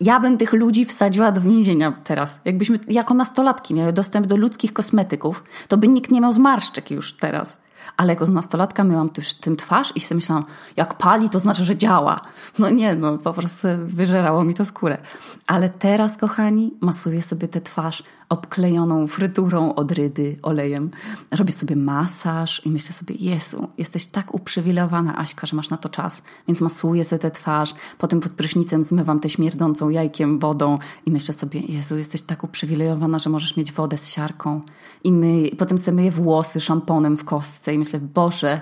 Ja 0.00 0.20
bym 0.20 0.38
tych 0.38 0.52
ludzi 0.52 0.84
wsadziła 0.84 1.32
do 1.32 1.40
więzienia 1.40 1.92
teraz. 2.04 2.40
Jakbyśmy 2.44 2.78
jako 2.88 3.14
nastolatki 3.14 3.74
miały 3.74 3.92
dostęp 3.92 4.26
do 4.26 4.36
ludzkich 4.36 4.72
kosmetyków, 4.72 5.44
to 5.68 5.76
by 5.76 5.88
nikt 5.88 6.10
nie 6.10 6.20
miał 6.20 6.32
zmarszczek 6.32 6.90
już 6.90 7.16
teraz 7.16 7.58
ale 7.96 8.12
jako 8.12 8.26
nastolatka 8.26 8.84
myłam 8.84 9.10
tym 9.40 9.56
twarz 9.56 9.92
i 9.94 10.00
sobie 10.00 10.16
myślałam, 10.16 10.44
jak 10.76 10.98
pali, 10.98 11.30
to 11.30 11.38
znaczy, 11.38 11.64
że 11.64 11.76
działa. 11.76 12.20
No 12.58 12.70
nie, 12.70 12.94
no 12.94 13.18
po 13.18 13.32
prostu 13.32 13.68
wyżerało 13.84 14.44
mi 14.44 14.54
to 14.54 14.64
skórę. 14.64 14.98
Ale 15.46 15.70
teraz, 15.70 16.16
kochani, 16.16 16.74
masuję 16.80 17.22
sobie 17.22 17.48
tę 17.48 17.60
twarz 17.60 18.02
obklejoną 18.32 19.06
fryturą 19.06 19.74
od 19.74 19.92
ryby, 19.92 20.36
olejem. 20.42 20.90
Robię 21.30 21.52
sobie 21.52 21.76
masaż 21.76 22.66
i 22.66 22.70
myślę 22.70 22.92
sobie, 22.92 23.14
Jezu, 23.14 23.68
jesteś 23.78 24.06
tak 24.06 24.34
uprzywilejowana, 24.34 25.16
Aśka, 25.18 25.46
że 25.46 25.56
masz 25.56 25.70
na 25.70 25.76
to 25.76 25.88
czas. 25.88 26.22
Więc 26.48 26.60
masuję 26.60 27.04
sobie 27.04 27.18
tę 27.18 27.30
twarz, 27.30 27.74
potem 27.98 28.20
pod 28.20 28.32
prysznicem 28.32 28.84
zmywam 28.84 29.20
tę 29.20 29.28
śmierdzącą 29.28 29.88
jajkiem 29.88 30.38
wodą 30.38 30.78
i 31.06 31.10
myślę 31.10 31.34
sobie, 31.34 31.60
Jezu, 31.60 31.96
jesteś 31.96 32.22
tak 32.22 32.44
uprzywilejowana, 32.44 33.18
że 33.18 33.30
możesz 33.30 33.56
mieć 33.56 33.72
wodę 33.72 33.98
z 33.98 34.08
siarką. 34.08 34.60
I 35.04 35.12
my, 35.12 35.50
potem 35.58 35.78
sobie 35.78 35.94
myję 35.94 36.10
włosy 36.10 36.60
szamponem 36.60 37.16
w 37.16 37.24
kostce 37.24 37.71
i 37.74 37.78
myślę, 37.78 38.00
Boże, 38.00 38.60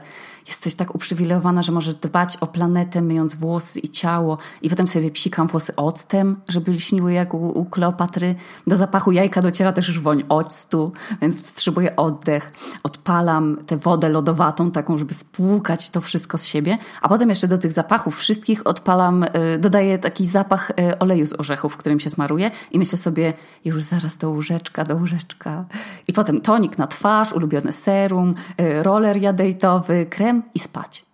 jesteś 0.51 0.75
tak 0.75 0.95
uprzywilejowana, 0.95 1.63
że 1.63 1.73
możesz 1.73 1.95
dbać 1.95 2.37
o 2.37 2.47
planetę, 2.47 3.03
myjąc 3.03 3.35
włosy 3.35 3.81
i 3.81 3.89
ciało 3.89 4.39
i 4.63 4.71
potem 4.71 4.89
sobie 4.89 5.11
psikam 5.11 5.47
włosy 5.47 5.77
octem, 5.77 6.37
żeby 6.49 6.73
lśniły 6.73 7.13
jak 7.13 7.35
u, 7.35 7.49
u 7.49 7.65
Kleopatry. 7.65 8.35
Do 8.67 8.77
zapachu 8.77 9.13
jajka 9.13 9.43
dociera 9.43 9.73
też 9.73 9.89
już 9.89 10.01
woń 10.01 10.25
octu, 10.29 10.93
więc 11.23 11.43
wstrzymuję 11.43 11.97
oddech, 11.97 12.53
odpalam 12.83 13.59
tę 13.67 13.77
wodę 13.77 14.09
lodowatą 14.09 14.71
taką, 14.71 14.99
żeby 14.99 15.15
spłukać 15.15 15.91
to 15.91 16.01
wszystko 16.01 16.39
z 16.39 16.45
siebie, 16.45 16.79
a 17.01 17.09
potem 17.09 17.29
jeszcze 17.29 17.49
do 17.49 17.59
tych 17.59 17.73
zapachów 17.73 18.19
wszystkich 18.19 18.67
odpalam, 18.67 19.23
y, 19.23 19.59
dodaję 19.59 19.99
taki 19.99 20.27
zapach 20.27 20.71
y, 20.71 20.99
oleju 20.99 21.27
z 21.27 21.41
orzechów, 21.41 21.77
którym 21.77 22.01
się 22.01 22.11
smaruję 22.11 22.51
i 22.71 22.79
myślę 22.79 22.99
sobie, 22.99 23.33
już 23.65 23.83
zaraz 23.83 24.17
do 24.17 24.31
łóżeczka, 24.31 24.85
do 24.85 24.97
łóżeczka. 24.97 25.65
I 26.09 26.13
potem 26.13 26.41
tonik 26.41 26.79
na 26.79 26.87
twarz, 26.87 27.33
ulubione 27.33 27.73
serum, 27.73 28.35
y, 28.61 28.83
roller 28.83 29.17
jadejtowy, 29.17 30.07
krem 30.07 30.40
i 30.55 30.59
spać. 30.59 31.05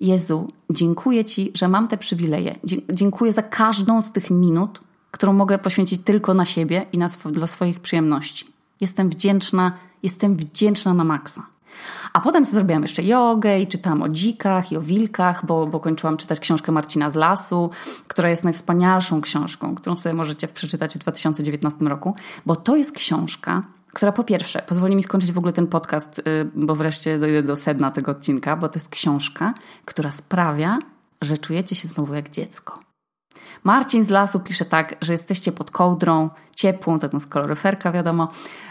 Jezu, 0.00 0.52
dziękuję 0.70 1.24
Ci, 1.24 1.52
że 1.54 1.68
mam 1.68 1.88
te 1.88 1.96
przywileje. 1.96 2.54
Dziękuję 2.92 3.32
za 3.32 3.42
każdą 3.42 4.02
z 4.02 4.12
tych 4.12 4.30
minut, 4.30 4.80
którą 5.10 5.32
mogę 5.32 5.58
poświęcić 5.58 6.02
tylko 6.04 6.34
na 6.34 6.44
siebie 6.44 6.86
i 6.92 6.98
na 6.98 7.06
sw 7.06 7.32
dla 7.32 7.46
swoich 7.46 7.80
przyjemności. 7.80 8.46
Jestem 8.80 9.10
wdzięczna, 9.10 9.72
jestem 10.02 10.36
wdzięczna 10.36 10.94
na 10.94 11.04
maksa. 11.04 11.46
A 12.12 12.20
potem 12.20 12.44
zrobiłam 12.44 12.82
jeszcze 12.82 13.02
jogę 13.02 13.60
i 13.60 13.66
czytałam 13.66 14.02
o 14.02 14.08
dzikach 14.08 14.72
i 14.72 14.76
o 14.76 14.80
wilkach, 14.80 15.46
bo, 15.46 15.66
bo 15.66 15.80
kończyłam 15.80 16.16
czytać 16.16 16.40
książkę 16.40 16.72
Marcina 16.72 17.10
z 17.10 17.14
Lasu, 17.14 17.70
która 18.08 18.30
jest 18.30 18.44
najwspanialszą 18.44 19.20
książką, 19.20 19.74
którą 19.74 19.96
sobie 19.96 20.14
możecie 20.14 20.48
przeczytać 20.48 20.94
w 20.94 20.98
2019 20.98 21.84
roku, 21.84 22.14
bo 22.46 22.56
to 22.56 22.76
jest 22.76 22.92
książka, 22.92 23.62
która 23.96 24.12
po 24.12 24.24
pierwsze 24.24 24.62
pozwoli 24.62 24.96
mi 24.96 25.02
skończyć 25.02 25.32
w 25.32 25.38
ogóle 25.38 25.52
ten 25.52 25.66
podcast, 25.66 26.18
y, 26.18 26.22
bo 26.54 26.74
wreszcie 26.74 27.18
dojdę 27.18 27.42
do 27.42 27.56
sedna 27.56 27.90
tego 27.90 28.10
odcinka, 28.10 28.56
bo 28.56 28.68
to 28.68 28.76
jest 28.76 28.88
książka, 28.88 29.54
która 29.84 30.10
sprawia, 30.10 30.78
że 31.22 31.38
czujecie 31.38 31.76
się 31.76 31.88
znowu 31.88 32.14
jak 32.14 32.30
dziecko. 32.30 32.78
Marcin 33.64 34.04
z 34.04 34.08
lasu 34.08 34.40
pisze 34.40 34.64
tak, 34.64 34.94
że 35.00 35.12
jesteście 35.12 35.52
pod 35.52 35.70
kołdrą, 35.70 36.30
ciepłą, 36.56 36.98
taką 36.98 37.20
z 37.20 37.26
koloryferka 37.26 37.92
wiadomo, 37.92 38.28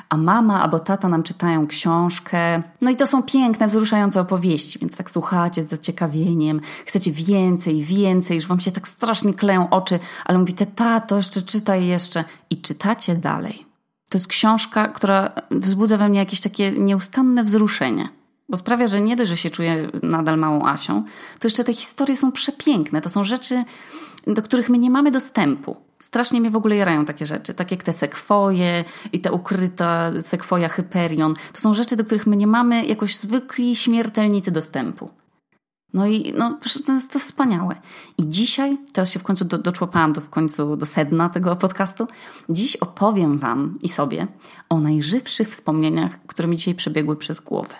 a 0.09 0.17
mama 0.17 0.63
albo 0.63 0.79
tata 0.79 1.07
nam 1.07 1.23
czytają 1.23 1.67
książkę. 1.67 2.63
No 2.81 2.91
i 2.91 2.95
to 2.95 3.07
są 3.07 3.23
piękne, 3.23 3.67
wzruszające 3.67 4.21
opowieści, 4.21 4.79
więc 4.79 4.97
tak 4.97 5.11
słuchacie 5.11 5.63
z 5.63 5.69
zaciekawieniem, 5.69 6.61
chcecie 6.85 7.11
więcej, 7.11 7.83
więcej, 7.83 8.35
już 8.35 8.47
wam 8.47 8.59
się 8.59 8.71
tak 8.71 8.87
strasznie 8.87 9.33
kleją 9.33 9.69
oczy, 9.69 9.99
ale 10.25 10.37
mówicie, 10.37 10.65
tato, 10.65 11.17
jeszcze 11.17 11.41
czytaj 11.41 11.85
jeszcze 11.85 12.23
i 12.49 12.61
czytacie 12.61 13.15
dalej. 13.15 13.64
To 14.15 14.17
jest 14.17 14.27
książka, 14.27 14.87
która 14.87 15.29
wzbudza 15.51 15.97
we 15.97 16.09
mnie 16.09 16.19
jakieś 16.19 16.41
takie 16.41 16.71
nieustanne 16.71 17.43
wzruszenie. 17.43 18.09
Bo 18.49 18.57
sprawia, 18.57 18.87
że 18.87 19.01
nie 19.01 19.15
dość, 19.15 19.29
że 19.29 19.37
się 19.37 19.49
czuję 19.49 19.89
nadal 20.03 20.37
małą 20.37 20.67
Asią, 20.67 21.03
to 21.39 21.47
jeszcze 21.47 21.63
te 21.63 21.73
historie 21.73 22.17
są 22.17 22.31
przepiękne. 22.31 23.01
To 23.01 23.09
są 23.09 23.23
rzeczy, 23.23 23.63
do 24.27 24.41
których 24.41 24.69
my 24.69 24.77
nie 24.77 24.89
mamy 24.89 25.11
dostępu. 25.11 25.75
Strasznie 25.99 26.41
mnie 26.41 26.49
w 26.49 26.55
ogóle 26.55 26.75
jarają 26.75 27.05
takie 27.05 27.25
rzeczy, 27.25 27.53
tak 27.53 27.71
jak 27.71 27.83
te 27.83 27.93
sekwoje 27.93 28.83
i 29.13 29.19
ta 29.19 29.31
ukryta 29.31 30.11
sekwoja 30.21 30.69
Hyperion. 30.69 31.33
To 31.53 31.61
są 31.61 31.73
rzeczy, 31.73 31.95
do 31.95 32.05
których 32.05 32.27
my 32.27 32.35
nie 32.35 32.47
mamy 32.47 32.85
jakoś 32.85 33.17
zwykli 33.17 33.75
śmiertelnicy 33.75 34.51
dostępu. 34.51 35.09
No 35.93 36.07
i 36.07 36.33
no, 36.37 36.59
to 36.85 36.93
jest 36.93 37.11
to 37.11 37.19
wspaniałe. 37.19 37.75
I 38.17 38.29
dzisiaj, 38.29 38.77
teraz 38.93 39.11
się 39.11 39.19
w 39.19 39.23
końcu 39.23 39.45
do, 39.45 39.57
doczłapałam 39.57 40.13
do, 40.13 40.21
w 40.21 40.29
końcu 40.29 40.75
do 40.75 40.85
sedna 40.85 41.29
tego 41.29 41.55
podcastu, 41.55 42.07
dziś 42.49 42.75
opowiem 42.75 43.37
Wam 43.37 43.79
i 43.81 43.89
sobie 43.89 44.27
o 44.69 44.79
najżywszych 44.79 45.49
wspomnieniach, 45.49 46.19
które 46.27 46.47
mi 46.47 46.57
dzisiaj 46.57 46.75
przebiegły 46.75 47.15
przez 47.15 47.39
głowę. 47.39 47.73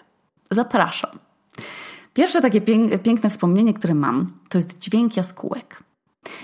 Zapraszam. 0.52 1.12
Pierwsze 2.14 2.42
takie 2.42 2.62
piękne 3.04 3.30
wspomnienie, 3.30 3.74
które 3.74 3.94
mam, 3.94 4.34
to 4.50 4.58
jest 4.58 4.80
dźwięk 4.80 5.18
jaskółek. 5.18 5.84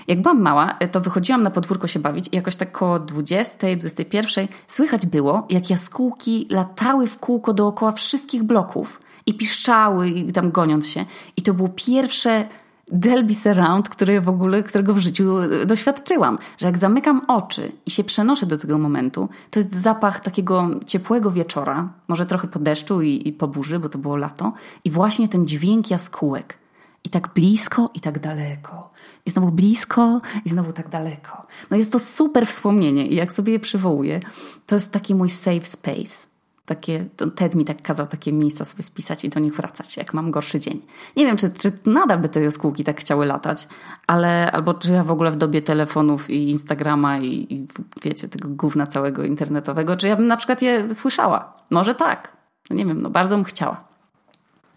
Jak 0.08 0.22
byłam 0.22 0.42
mała, 0.42 0.74
to 0.92 1.00
wychodziłam 1.00 1.42
na 1.42 1.50
podwórko 1.50 1.86
się 1.86 2.00
bawić 2.00 2.28
i 2.32 2.36
jakoś 2.36 2.56
tak 2.56 2.72
koło 2.72 2.98
20, 2.98 3.76
21 3.76 4.48
słychać 4.68 5.06
było, 5.06 5.46
jak 5.50 5.70
jaskółki 5.70 6.46
latały 6.50 7.06
w 7.06 7.18
kółko 7.18 7.54
dookoła 7.54 7.92
wszystkich 7.92 8.42
bloków 8.42 9.00
i 9.26 9.34
piszczały 9.34 10.08
i 10.08 10.32
tam 10.32 10.50
goniąc 10.50 10.86
się. 10.86 11.04
I 11.36 11.42
to 11.42 11.54
było 11.54 11.68
pierwsze 11.68 12.48
Delby 12.92 13.34
Surround, 13.34 13.88
które 13.88 14.20
w 14.20 14.28
ogóle, 14.28 14.62
którego 14.62 14.94
w 14.94 14.98
życiu 14.98 15.34
doświadczyłam. 15.66 16.38
Że 16.58 16.66
jak 16.66 16.78
zamykam 16.78 17.22
oczy 17.28 17.72
i 17.86 17.90
się 17.90 18.04
przenoszę 18.04 18.46
do 18.46 18.58
tego 18.58 18.78
momentu, 18.78 19.28
to 19.50 19.58
jest 19.58 19.74
zapach 19.74 20.20
takiego 20.20 20.68
ciepłego 20.86 21.30
wieczora, 21.30 21.92
może 22.08 22.26
trochę 22.26 22.48
po 22.48 22.58
deszczu 22.58 23.02
i, 23.02 23.28
i 23.28 23.32
po 23.32 23.48
burzy, 23.48 23.78
bo 23.78 23.88
to 23.88 23.98
było 23.98 24.16
lato, 24.16 24.52
i 24.84 24.90
właśnie 24.90 25.28
ten 25.28 25.46
dźwięk 25.46 25.90
jaskółek. 25.90 26.58
I 27.04 27.10
tak 27.10 27.28
blisko, 27.34 27.90
i 27.94 28.00
tak 28.00 28.18
daleko. 28.18 28.90
I 29.26 29.30
znowu 29.30 29.50
blisko, 29.50 30.20
i 30.44 30.48
znowu 30.48 30.72
tak 30.72 30.88
daleko. 30.88 31.46
No 31.70 31.76
jest 31.76 31.92
to 31.92 31.98
super 31.98 32.46
wspomnienie 32.46 33.06
i 33.06 33.14
jak 33.14 33.32
sobie 33.32 33.52
je 33.52 33.60
przywołuję, 33.60 34.20
to 34.66 34.74
jest 34.74 34.92
taki 34.92 35.14
mój 35.14 35.30
safe 35.30 35.64
space. 35.64 36.31
Takie, 36.66 37.06
Ted 37.34 37.54
mi 37.54 37.64
tak 37.64 37.82
kazał 37.82 38.06
takie 38.06 38.32
miejsca 38.32 38.64
sobie 38.64 38.82
spisać 38.82 39.24
i 39.24 39.28
do 39.28 39.40
nich 39.40 39.54
wracać, 39.54 39.96
jak 39.96 40.14
mam 40.14 40.30
gorszy 40.30 40.60
dzień. 40.60 40.82
Nie 41.16 41.26
wiem, 41.26 41.36
czy, 41.36 41.50
czy 41.50 41.72
nadal 41.86 42.18
by 42.18 42.28
te 42.28 42.40
jaskółki 42.42 42.84
tak 42.84 43.00
chciały 43.00 43.26
latać, 43.26 43.68
ale 44.06 44.52
albo 44.52 44.74
czy 44.74 44.92
ja 44.92 45.04
w 45.04 45.10
ogóle 45.10 45.30
w 45.30 45.36
dobie 45.36 45.62
telefonów 45.62 46.30
i 46.30 46.50
Instagrama 46.50 47.18
i, 47.18 47.46
i 47.54 47.66
wiecie, 48.02 48.28
tego 48.28 48.48
gówna 48.48 48.86
całego 48.86 49.24
internetowego, 49.24 49.96
czy 49.96 50.08
ja 50.08 50.16
bym 50.16 50.26
na 50.26 50.36
przykład 50.36 50.62
je 50.62 50.94
słyszała. 50.94 51.52
Może 51.70 51.94
tak. 51.94 52.36
No 52.70 52.76
nie 52.76 52.86
wiem, 52.86 53.02
no 53.02 53.10
bardzo 53.10 53.36
bym 53.36 53.44
chciała. 53.44 53.84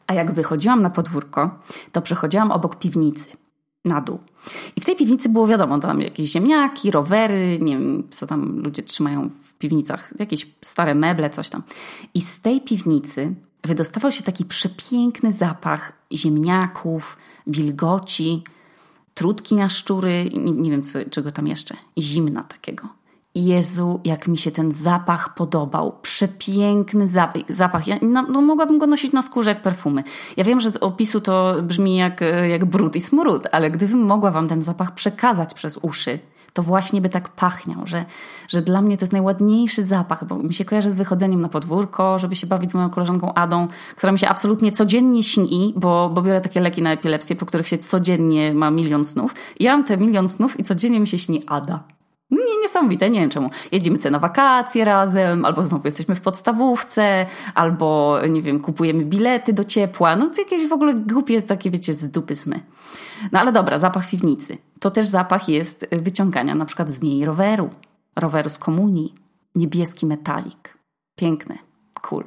A 0.08 0.13
jak 0.13 0.32
wychodziłam 0.32 0.82
na 0.82 0.89
podwórko, 0.89 1.60
to 1.92 2.01
przechodziłam 2.01 2.51
obok 2.51 2.75
piwnicy 2.75 3.25
na 3.86 4.01
dół. 4.01 4.20
I 4.75 4.82
w 4.82 4.86
tej 4.86 4.96
piwnicy 4.96 5.30
było 5.30 5.48
wiadomo, 5.48 5.80
tam 5.80 6.01
jakieś 6.01 6.32
ziemniaki, 6.32 6.92
rowery, 6.92 7.60
nie 7.62 7.77
wiem, 7.77 8.04
co 8.12 8.27
tam 8.27 8.60
ludzie 8.60 8.84
trzymają 8.84 9.30
w 9.55 9.57
piwnicach, 9.57 10.13
jakieś 10.19 10.47
stare 10.62 10.95
meble, 10.95 11.29
coś 11.29 11.50
tam. 11.50 11.63
I 12.13 12.21
z 12.21 12.41
tej 12.41 12.62
piwnicy 12.62 13.35
wydostawał 13.63 14.12
się 14.12 14.24
taki 14.24 14.45
przepiękny 14.45 15.33
zapach 15.33 15.93
ziemniaków, 16.13 17.17
wilgoci, 17.47 18.43
trutki 19.13 19.55
na 19.55 19.69
szczury, 19.69 20.29
nie, 20.33 20.51
nie 20.51 20.71
wiem 20.71 20.81
co, 20.81 21.00
czego 21.09 21.31
tam 21.31 21.47
jeszcze, 21.47 21.75
zimna 21.97 22.43
takiego. 22.43 22.88
Jezu, 23.35 24.01
jak 24.03 24.27
mi 24.27 24.38
się 24.38 24.51
ten 24.51 24.71
zapach 24.71 25.35
podobał. 25.35 25.95
Przepiękny 26.01 27.07
zapach. 27.07 27.41
zapach. 27.50 27.88
Ja 27.88 27.97
no, 28.01 28.21
no, 28.21 28.41
mogłabym 28.41 28.77
go 28.77 28.88
nosić 28.88 29.12
na 29.12 29.21
skórze 29.21 29.50
jak 29.50 29.62
perfumy. 29.62 30.03
Ja 30.38 30.43
wiem, 30.43 30.59
że 30.59 30.71
z 30.71 30.77
opisu 30.77 31.21
to 31.21 31.55
brzmi 31.63 31.95
jak, 31.95 32.21
jak 32.50 32.65
brud 32.65 32.95
i 32.95 33.01
smród, 33.01 33.47
ale 33.51 33.71
gdybym 33.71 34.00
mogła 34.00 34.31
wam 34.31 34.47
ten 34.47 34.63
zapach 34.63 34.93
przekazać 34.93 35.53
przez 35.53 35.79
uszy, 35.81 36.19
to 36.55 36.63
właśnie 36.63 37.01
by 37.01 37.09
tak 37.09 37.29
pachniał, 37.29 37.88
że, 37.88 38.05
że 38.47 38.62
dla 38.62 38.81
mnie 38.81 38.97
to 38.97 39.03
jest 39.03 39.13
najładniejszy 39.13 39.83
zapach, 39.83 40.25
bo 40.25 40.35
mi 40.35 40.53
się 40.53 40.65
kojarzy 40.65 40.91
z 40.91 40.95
wychodzeniem 40.95 41.41
na 41.41 41.50
podwórko, 41.50 42.19
żeby 42.19 42.35
się 42.35 42.47
bawić 42.47 42.71
z 42.71 42.74
moją 42.74 42.89
koleżanką 42.89 43.33
Adą, 43.33 43.67
która 43.95 44.12
mi 44.12 44.19
się 44.19 44.27
absolutnie 44.27 44.71
codziennie 44.71 45.24
śni, 45.24 45.74
bo, 45.77 46.09
bo 46.09 46.21
biorę 46.21 46.41
takie 46.41 46.62
leki 46.62 46.81
na 46.81 46.91
epilepsję, 46.91 47.35
po 47.35 47.45
których 47.45 47.67
się 47.67 47.77
codziennie 47.77 48.53
ma 48.53 48.71
milion 48.71 49.05
snów. 49.05 49.35
Ja 49.59 49.71
mam 49.71 49.83
te 49.83 49.97
milion 49.97 50.29
snów 50.29 50.59
i 50.59 50.63
codziennie 50.63 51.00
mi 51.00 51.07
się 51.07 51.19
śni 51.19 51.43
Ada. 51.47 51.94
Nie, 52.32 52.58
niesamowite, 52.62 53.10
nie 53.10 53.20
wiem 53.20 53.29
czemu. 53.29 53.50
Jeździmy 53.72 53.98
sobie 53.98 54.12
na 54.12 54.20
wakacje 54.20 54.86
razem, 54.86 55.46
albo 55.46 55.63
znowu 55.63 55.88
jesteśmy 55.88 56.15
w 56.15 56.22
podstawówce, 56.22 57.25
albo, 57.55 58.20
nie 58.29 58.41
wiem, 58.41 58.60
kupujemy 58.62 59.05
bilety 59.05 59.53
do 59.53 59.63
ciepła. 59.63 60.15
No 60.15 60.29
to 60.29 60.41
jakieś 60.41 60.67
w 60.67 60.74
ogóle 60.74 60.94
głupie 60.94 61.41
takie, 61.41 61.70
wiecie, 61.70 61.94
z 61.94 62.10
dupy 62.10 62.36
sny. 62.36 62.60
No 63.32 63.39
ale 63.39 63.51
dobra, 63.51 63.79
zapach 63.79 64.10
piwnicy. 64.10 64.58
To 64.79 64.91
też 64.91 65.05
zapach 65.05 65.50
jest 65.50 65.88
wyciągania 65.91 66.55
na 66.55 66.65
przykład 66.65 66.89
z 66.89 67.01
niej 67.01 67.25
roweru. 67.25 67.70
Roweru 68.15 68.50
z 68.50 68.58
komunii. 68.58 69.15
Niebieski 69.55 70.05
metalik. 70.05 70.77
Piękny. 71.15 71.58
Cool. 72.01 72.24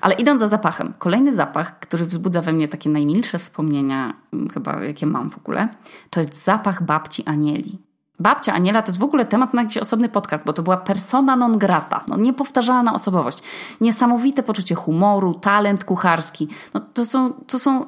Ale 0.00 0.14
idąc 0.14 0.40
za 0.40 0.48
zapachem, 0.48 0.94
kolejny 0.98 1.34
zapach, 1.34 1.78
który 1.78 2.06
wzbudza 2.06 2.42
we 2.42 2.52
mnie 2.52 2.68
takie 2.68 2.90
najmilsze 2.90 3.38
wspomnienia, 3.38 4.14
mm, 4.32 4.48
chyba 4.48 4.84
jakie 4.84 5.06
mam 5.06 5.30
w 5.30 5.38
ogóle, 5.38 5.68
to 6.10 6.20
jest 6.20 6.44
zapach 6.44 6.82
babci 6.82 7.24
Anieli. 7.26 7.78
Babcia 8.22 8.52
Aniela 8.52 8.82
to 8.82 8.88
jest 8.88 8.98
w 8.98 9.04
ogóle 9.04 9.24
temat 9.24 9.54
na 9.54 9.62
jakiś 9.62 9.78
osobny 9.78 10.08
podcast, 10.08 10.44
bo 10.44 10.52
to 10.52 10.62
była 10.62 10.76
persona 10.76 11.36
non 11.36 11.58
grata, 11.58 12.04
no, 12.08 12.16
niepowtarzalna 12.16 12.94
osobowość, 12.94 13.38
niesamowite 13.80 14.42
poczucie 14.42 14.74
humoru, 14.74 15.34
talent 15.34 15.84
kucharski. 15.84 16.48
No, 16.74 16.80
to, 16.80 17.06
są, 17.06 17.32
to 17.32 17.58
są, 17.58 17.86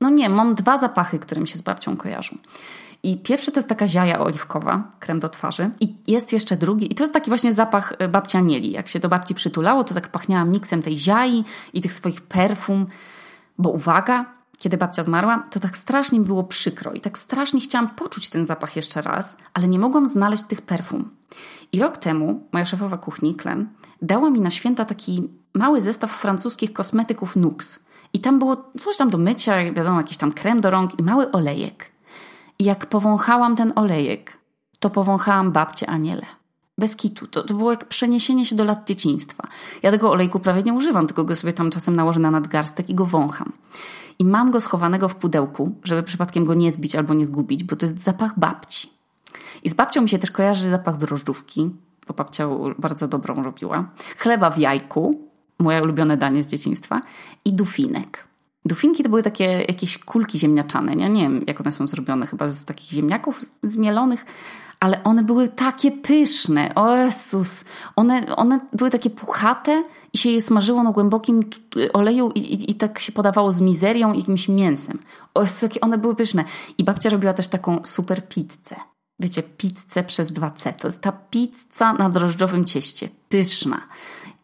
no 0.00 0.10
nie, 0.10 0.28
mam 0.28 0.54
dwa 0.54 0.78
zapachy, 0.78 1.18
które 1.18 1.40
mi 1.40 1.48
się 1.48 1.58
z 1.58 1.62
babcią 1.62 1.96
kojarzą. 1.96 2.36
I 3.02 3.18
pierwszy 3.18 3.52
to 3.52 3.58
jest 3.58 3.68
taka 3.68 3.86
ziaja 3.86 4.20
oliwkowa, 4.20 4.82
krem 4.98 5.20
do 5.20 5.28
twarzy. 5.28 5.70
I 5.80 5.94
jest 6.06 6.32
jeszcze 6.32 6.56
drugi, 6.56 6.92
i 6.92 6.94
to 6.94 7.04
jest 7.04 7.14
taki 7.14 7.30
właśnie 7.30 7.52
zapach 7.52 7.92
e, 7.98 8.08
babcia 8.08 8.38
Anieli. 8.38 8.70
Jak 8.70 8.88
się 8.88 9.00
do 9.00 9.08
babci 9.08 9.34
przytulało, 9.34 9.84
to 9.84 9.94
tak 9.94 10.08
pachniała 10.08 10.44
miksem 10.44 10.82
tej 10.82 10.96
ziai 10.96 11.44
i 11.72 11.80
tych 11.80 11.92
swoich 11.92 12.20
perfum. 12.20 12.86
Bo 13.58 13.70
uwaga, 13.70 14.24
kiedy 14.60 14.76
babcia 14.76 15.02
zmarła, 15.02 15.42
to 15.50 15.60
tak 15.60 15.76
strasznie 15.76 16.20
było 16.20 16.44
przykro 16.44 16.92
i 16.92 17.00
tak 17.00 17.18
strasznie 17.18 17.60
chciałam 17.60 17.90
poczuć 17.90 18.30
ten 18.30 18.46
zapach 18.46 18.76
jeszcze 18.76 19.02
raz, 19.02 19.36
ale 19.54 19.68
nie 19.68 19.78
mogłam 19.78 20.08
znaleźć 20.08 20.42
tych 20.42 20.62
perfum. 20.62 21.10
I 21.72 21.78
rok 21.78 21.96
temu 21.96 22.48
moja 22.52 22.64
szefowa 22.64 22.98
kuchni, 22.98 23.34
Klem, 23.34 23.68
dała 24.02 24.30
mi 24.30 24.40
na 24.40 24.50
święta 24.50 24.84
taki 24.84 25.28
mały 25.54 25.80
zestaw 25.82 26.10
francuskich 26.10 26.72
kosmetyków 26.72 27.36
Nux. 27.36 27.80
I 28.12 28.20
tam 28.20 28.38
było 28.38 28.70
coś 28.78 28.96
tam 28.96 29.10
do 29.10 29.18
mycia, 29.18 29.72
wiadomo, 29.72 29.96
jakiś 29.96 30.16
tam 30.16 30.32
krem 30.32 30.60
do 30.60 30.70
rąk 30.70 30.98
i 30.98 31.02
mały 31.02 31.32
olejek. 31.32 31.90
I 32.58 32.64
jak 32.64 32.86
powąchałam 32.86 33.56
ten 33.56 33.72
olejek, 33.76 34.38
to 34.80 34.90
powąchałam 34.90 35.52
babcię 35.52 35.90
Aniele. 35.90 36.26
Bez 36.78 36.96
kitu. 36.96 37.26
To, 37.26 37.42
to 37.42 37.54
było 37.54 37.70
jak 37.70 37.84
przeniesienie 37.84 38.46
się 38.46 38.56
do 38.56 38.64
lat 38.64 38.88
dzieciństwa. 38.88 39.48
Ja 39.82 39.90
tego 39.90 40.10
olejku 40.10 40.40
prawie 40.40 40.62
nie 40.62 40.72
używam, 40.72 41.06
tylko 41.06 41.24
go 41.24 41.36
sobie 41.36 41.52
tam 41.52 41.70
czasem 41.70 41.96
nałożę 41.96 42.20
na 42.20 42.30
nadgarstek 42.30 42.90
i 42.90 42.94
go 42.94 43.06
wącham. 43.06 43.52
I 44.20 44.24
mam 44.24 44.50
go 44.50 44.60
schowanego 44.60 45.08
w 45.08 45.16
pudełku, 45.16 45.74
żeby 45.84 46.02
przypadkiem 46.02 46.44
go 46.44 46.54
nie 46.54 46.72
zbić 46.72 46.96
albo 46.96 47.14
nie 47.14 47.26
zgubić, 47.26 47.64
bo 47.64 47.76
to 47.76 47.86
jest 47.86 48.00
zapach 48.00 48.38
babci. 48.38 48.90
I 49.62 49.70
z 49.70 49.74
babcią 49.74 50.02
mi 50.02 50.08
się 50.08 50.18
też 50.18 50.30
kojarzy 50.30 50.70
zapach 50.70 50.96
drożdżówki, 50.96 51.70
bo 52.08 52.14
babcia 52.14 52.48
bardzo 52.78 53.08
dobrą 53.08 53.42
robiła. 53.42 53.90
Chleba 54.18 54.50
w 54.50 54.58
jajku, 54.58 55.28
moje 55.58 55.82
ulubione 55.82 56.16
danie 56.16 56.42
z 56.42 56.46
dzieciństwa. 56.46 57.00
I 57.44 57.52
dufinek. 57.52 58.29
Dufinki 58.64 59.02
to 59.02 59.08
były 59.08 59.22
takie 59.22 59.44
jakieś 59.44 59.98
kulki 59.98 60.38
ziemniaczane. 60.38 60.94
Ja 60.94 61.08
nie 61.08 61.22
wiem, 61.22 61.44
jak 61.46 61.60
one 61.60 61.72
są 61.72 61.86
zrobione, 61.86 62.26
chyba 62.26 62.48
z 62.48 62.64
takich 62.64 62.90
ziemniaków 62.90 63.44
zmielonych, 63.62 64.26
ale 64.80 65.04
one 65.04 65.22
były 65.22 65.48
takie 65.48 65.92
pyszne. 65.92 66.74
O 66.74 66.96
Jezus! 66.96 67.64
One, 67.96 68.36
one 68.36 68.60
były 68.72 68.90
takie 68.90 69.10
puchate 69.10 69.82
i 70.12 70.18
się 70.18 70.30
je 70.30 70.42
smażyło 70.42 70.82
na 70.82 70.92
głębokim 70.92 71.44
oleju 71.92 72.30
i, 72.34 72.38
i, 72.38 72.70
i 72.70 72.74
tak 72.74 72.98
się 72.98 73.12
podawało 73.12 73.52
z 73.52 73.60
mizerią 73.60 74.12
i 74.12 74.18
jakimś 74.18 74.48
mięsem. 74.48 74.98
O 75.34 75.40
Jezus, 75.40 75.62
jakie 75.62 75.80
one 75.80 75.98
były 75.98 76.16
pyszne. 76.16 76.44
I 76.78 76.84
babcia 76.84 77.10
robiła 77.10 77.32
też 77.32 77.48
taką 77.48 77.80
super 77.84 78.28
pizzę. 78.28 78.76
Wiecie, 79.20 79.42
pizzę 79.42 80.02
przez 80.02 80.32
2C. 80.32 80.72
To 80.72 80.88
jest 80.88 81.00
ta 81.00 81.12
pizza 81.12 81.92
na 81.92 82.08
drożdżowym 82.08 82.64
cieście. 82.64 83.08
Pyszna. 83.28 83.80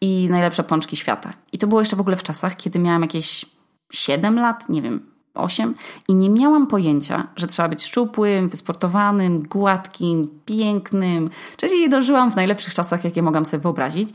I 0.01 0.27
najlepsze 0.29 0.63
pączki 0.63 0.95
świata. 0.95 1.33
I 1.51 1.57
to 1.57 1.67
było 1.67 1.81
jeszcze 1.81 1.95
w 1.95 1.99
ogóle 1.99 2.15
w 2.15 2.23
czasach, 2.23 2.55
kiedy 2.55 2.79
miałam 2.79 3.01
jakieś 3.01 3.56
7 3.91 4.39
lat, 4.39 4.69
nie 4.69 4.81
wiem, 4.81 5.11
8 5.33 5.75
i 6.07 6.15
nie 6.15 6.29
miałam 6.29 6.67
pojęcia, 6.67 7.27
że 7.35 7.47
trzeba 7.47 7.69
być 7.69 7.85
szczupłym, 7.85 8.49
wysportowanym, 8.49 9.43
gładkim, 9.43 10.29
pięknym. 10.45 11.29
Czyli 11.57 11.89
dożyłam 11.89 12.31
w 12.31 12.35
najlepszych 12.35 12.73
czasach, 12.73 13.03
jakie 13.03 13.21
mogłam 13.21 13.45
sobie 13.45 13.63
wyobrazić. 13.63 14.09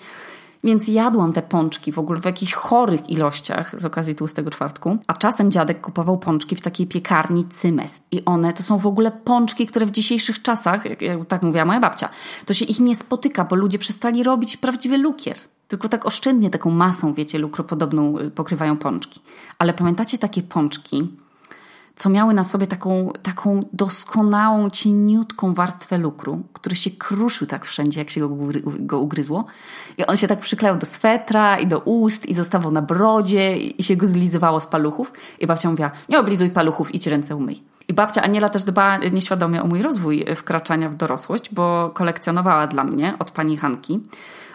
Więc 0.64 0.88
jadłam 0.88 1.32
te 1.32 1.42
pączki 1.42 1.92
w 1.92 1.98
ogóle 1.98 2.20
w 2.20 2.24
jakichś 2.24 2.52
chorych 2.52 3.10
ilościach 3.10 3.80
z 3.80 3.84
okazji 3.84 4.14
tłustego 4.14 4.50
czwartku. 4.50 4.98
A 5.06 5.14
czasem 5.14 5.50
dziadek 5.50 5.80
kupował 5.80 6.18
pączki 6.18 6.56
w 6.56 6.60
takiej 6.60 6.86
piekarni 6.86 7.44
Cymes. 7.48 8.00
I 8.10 8.24
one 8.24 8.52
to 8.52 8.62
są 8.62 8.78
w 8.78 8.86
ogóle 8.86 9.10
pączki, 9.10 9.66
które 9.66 9.86
w 9.86 9.90
dzisiejszych 9.90 10.42
czasach, 10.42 10.84
jak, 10.84 11.02
jak 11.02 11.26
tak 11.26 11.42
mówiła 11.42 11.64
moja 11.64 11.80
babcia, 11.80 12.08
to 12.46 12.54
się 12.54 12.64
ich 12.64 12.80
nie 12.80 12.94
spotyka, 12.94 13.44
bo 13.44 13.56
ludzie 13.56 13.78
przestali 13.78 14.22
robić 14.22 14.56
prawdziwy 14.56 14.98
lukier. 14.98 15.36
Tylko 15.72 15.88
tak 15.88 16.06
oszczędnie 16.06 16.50
taką 16.50 16.70
masą, 16.70 17.14
wiecie, 17.14 17.38
lukropodobną 17.38 18.18
y, 18.18 18.30
pokrywają 18.30 18.76
pączki. 18.76 19.20
Ale 19.58 19.74
pamiętacie 19.74 20.18
takie 20.18 20.42
pączki, 20.42 21.08
co 21.96 22.10
miały 22.10 22.34
na 22.34 22.44
sobie 22.44 22.66
taką, 22.66 23.12
taką 23.22 23.68
doskonałą, 23.72 24.70
cieniutką 24.70 25.54
warstwę 25.54 25.98
lukru, 25.98 26.42
który 26.52 26.76
się 26.76 26.90
kruszył 26.90 27.46
tak 27.46 27.64
wszędzie, 27.64 28.00
jak 28.00 28.10
się 28.10 28.20
go, 28.20 28.36
go 28.62 28.98
ugryzło. 28.98 29.44
I 29.98 30.06
on 30.06 30.16
się 30.16 30.28
tak 30.28 30.40
przyklejał 30.40 30.78
do 30.78 30.86
swetra 30.86 31.58
i 31.58 31.66
do 31.66 31.78
ust 31.78 32.26
i 32.26 32.34
zostawał 32.34 32.70
na 32.70 32.82
brodzie 32.82 33.56
i 33.56 33.82
się 33.82 33.96
go 33.96 34.06
zlizywało 34.06 34.60
z 34.60 34.66
paluchów. 34.66 35.12
I 35.40 35.46
babcia 35.46 35.70
mówiła, 35.70 35.90
nie 36.08 36.18
oblizuj 36.20 36.50
paluchów, 36.50 36.94
idź 36.94 37.06
ręce 37.06 37.36
umyj. 37.36 37.62
I 37.88 37.92
babcia 37.92 38.22
Aniela 38.22 38.48
też 38.48 38.64
dba 38.64 38.96
nieświadomie 38.98 39.62
o 39.62 39.66
mój 39.66 39.82
rozwój 39.82 40.24
wkraczania 40.36 40.88
w 40.88 40.94
dorosłość, 40.94 41.54
bo 41.54 41.90
kolekcjonowała 41.94 42.66
dla 42.66 42.84
mnie 42.84 43.14
od 43.18 43.30
pani 43.30 43.56
Hanki, 43.56 44.00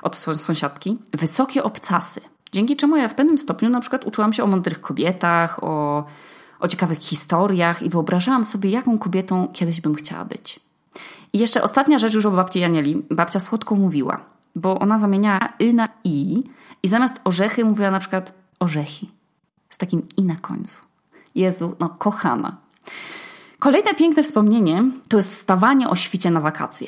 od 0.07 0.17
sąsiadki, 0.17 0.97
wysokie 1.13 1.63
obcasy. 1.63 2.21
Dzięki 2.51 2.75
czemu 2.75 2.97
ja 2.97 3.07
w 3.07 3.15
pewnym 3.15 3.37
stopniu 3.37 3.69
na 3.69 3.79
przykład 3.79 4.05
uczyłam 4.05 4.33
się 4.33 4.43
o 4.43 4.47
mądrych 4.47 4.81
kobietach, 4.81 5.63
o 5.63 6.03
o 6.59 6.67
ciekawych 6.67 6.99
historiach 6.99 7.81
i 7.81 7.89
wyobrażałam 7.89 8.45
sobie, 8.45 8.69
jaką 8.69 8.97
kobietą 8.97 9.47
kiedyś 9.53 9.81
bym 9.81 9.95
chciała 9.95 10.25
być. 10.25 10.59
I 11.33 11.39
jeszcze 11.39 11.63
ostatnia 11.63 11.99
rzecz 11.99 12.13
już 12.13 12.25
o 12.25 12.31
babci 12.31 12.59
Janieli. 12.59 13.05
Babcia 13.11 13.39
słodko 13.39 13.75
mówiła, 13.75 14.21
bo 14.55 14.79
ona 14.79 14.99
zamieniała 14.99 15.39
y 15.61 15.73
na 15.73 15.89
i 16.03 16.43
i 16.83 16.87
zamiast 16.87 17.21
orzechy 17.23 17.65
mówiła 17.65 17.91
na 17.91 17.99
przykład 17.99 18.33
orzechy. 18.59 19.05
Z 19.69 19.77
takim 19.77 20.07
i 20.17 20.23
na 20.23 20.35
końcu. 20.35 20.81
Jezu, 21.35 21.75
no 21.79 21.89
kochana. 21.89 22.57
Kolejne 23.59 23.93
piękne 23.93 24.23
wspomnienie 24.23 24.83
to 25.09 25.17
jest 25.17 25.29
wstawanie 25.29 25.89
o 25.89 25.95
świcie 25.95 26.31
na 26.31 26.41
wakacje. 26.41 26.87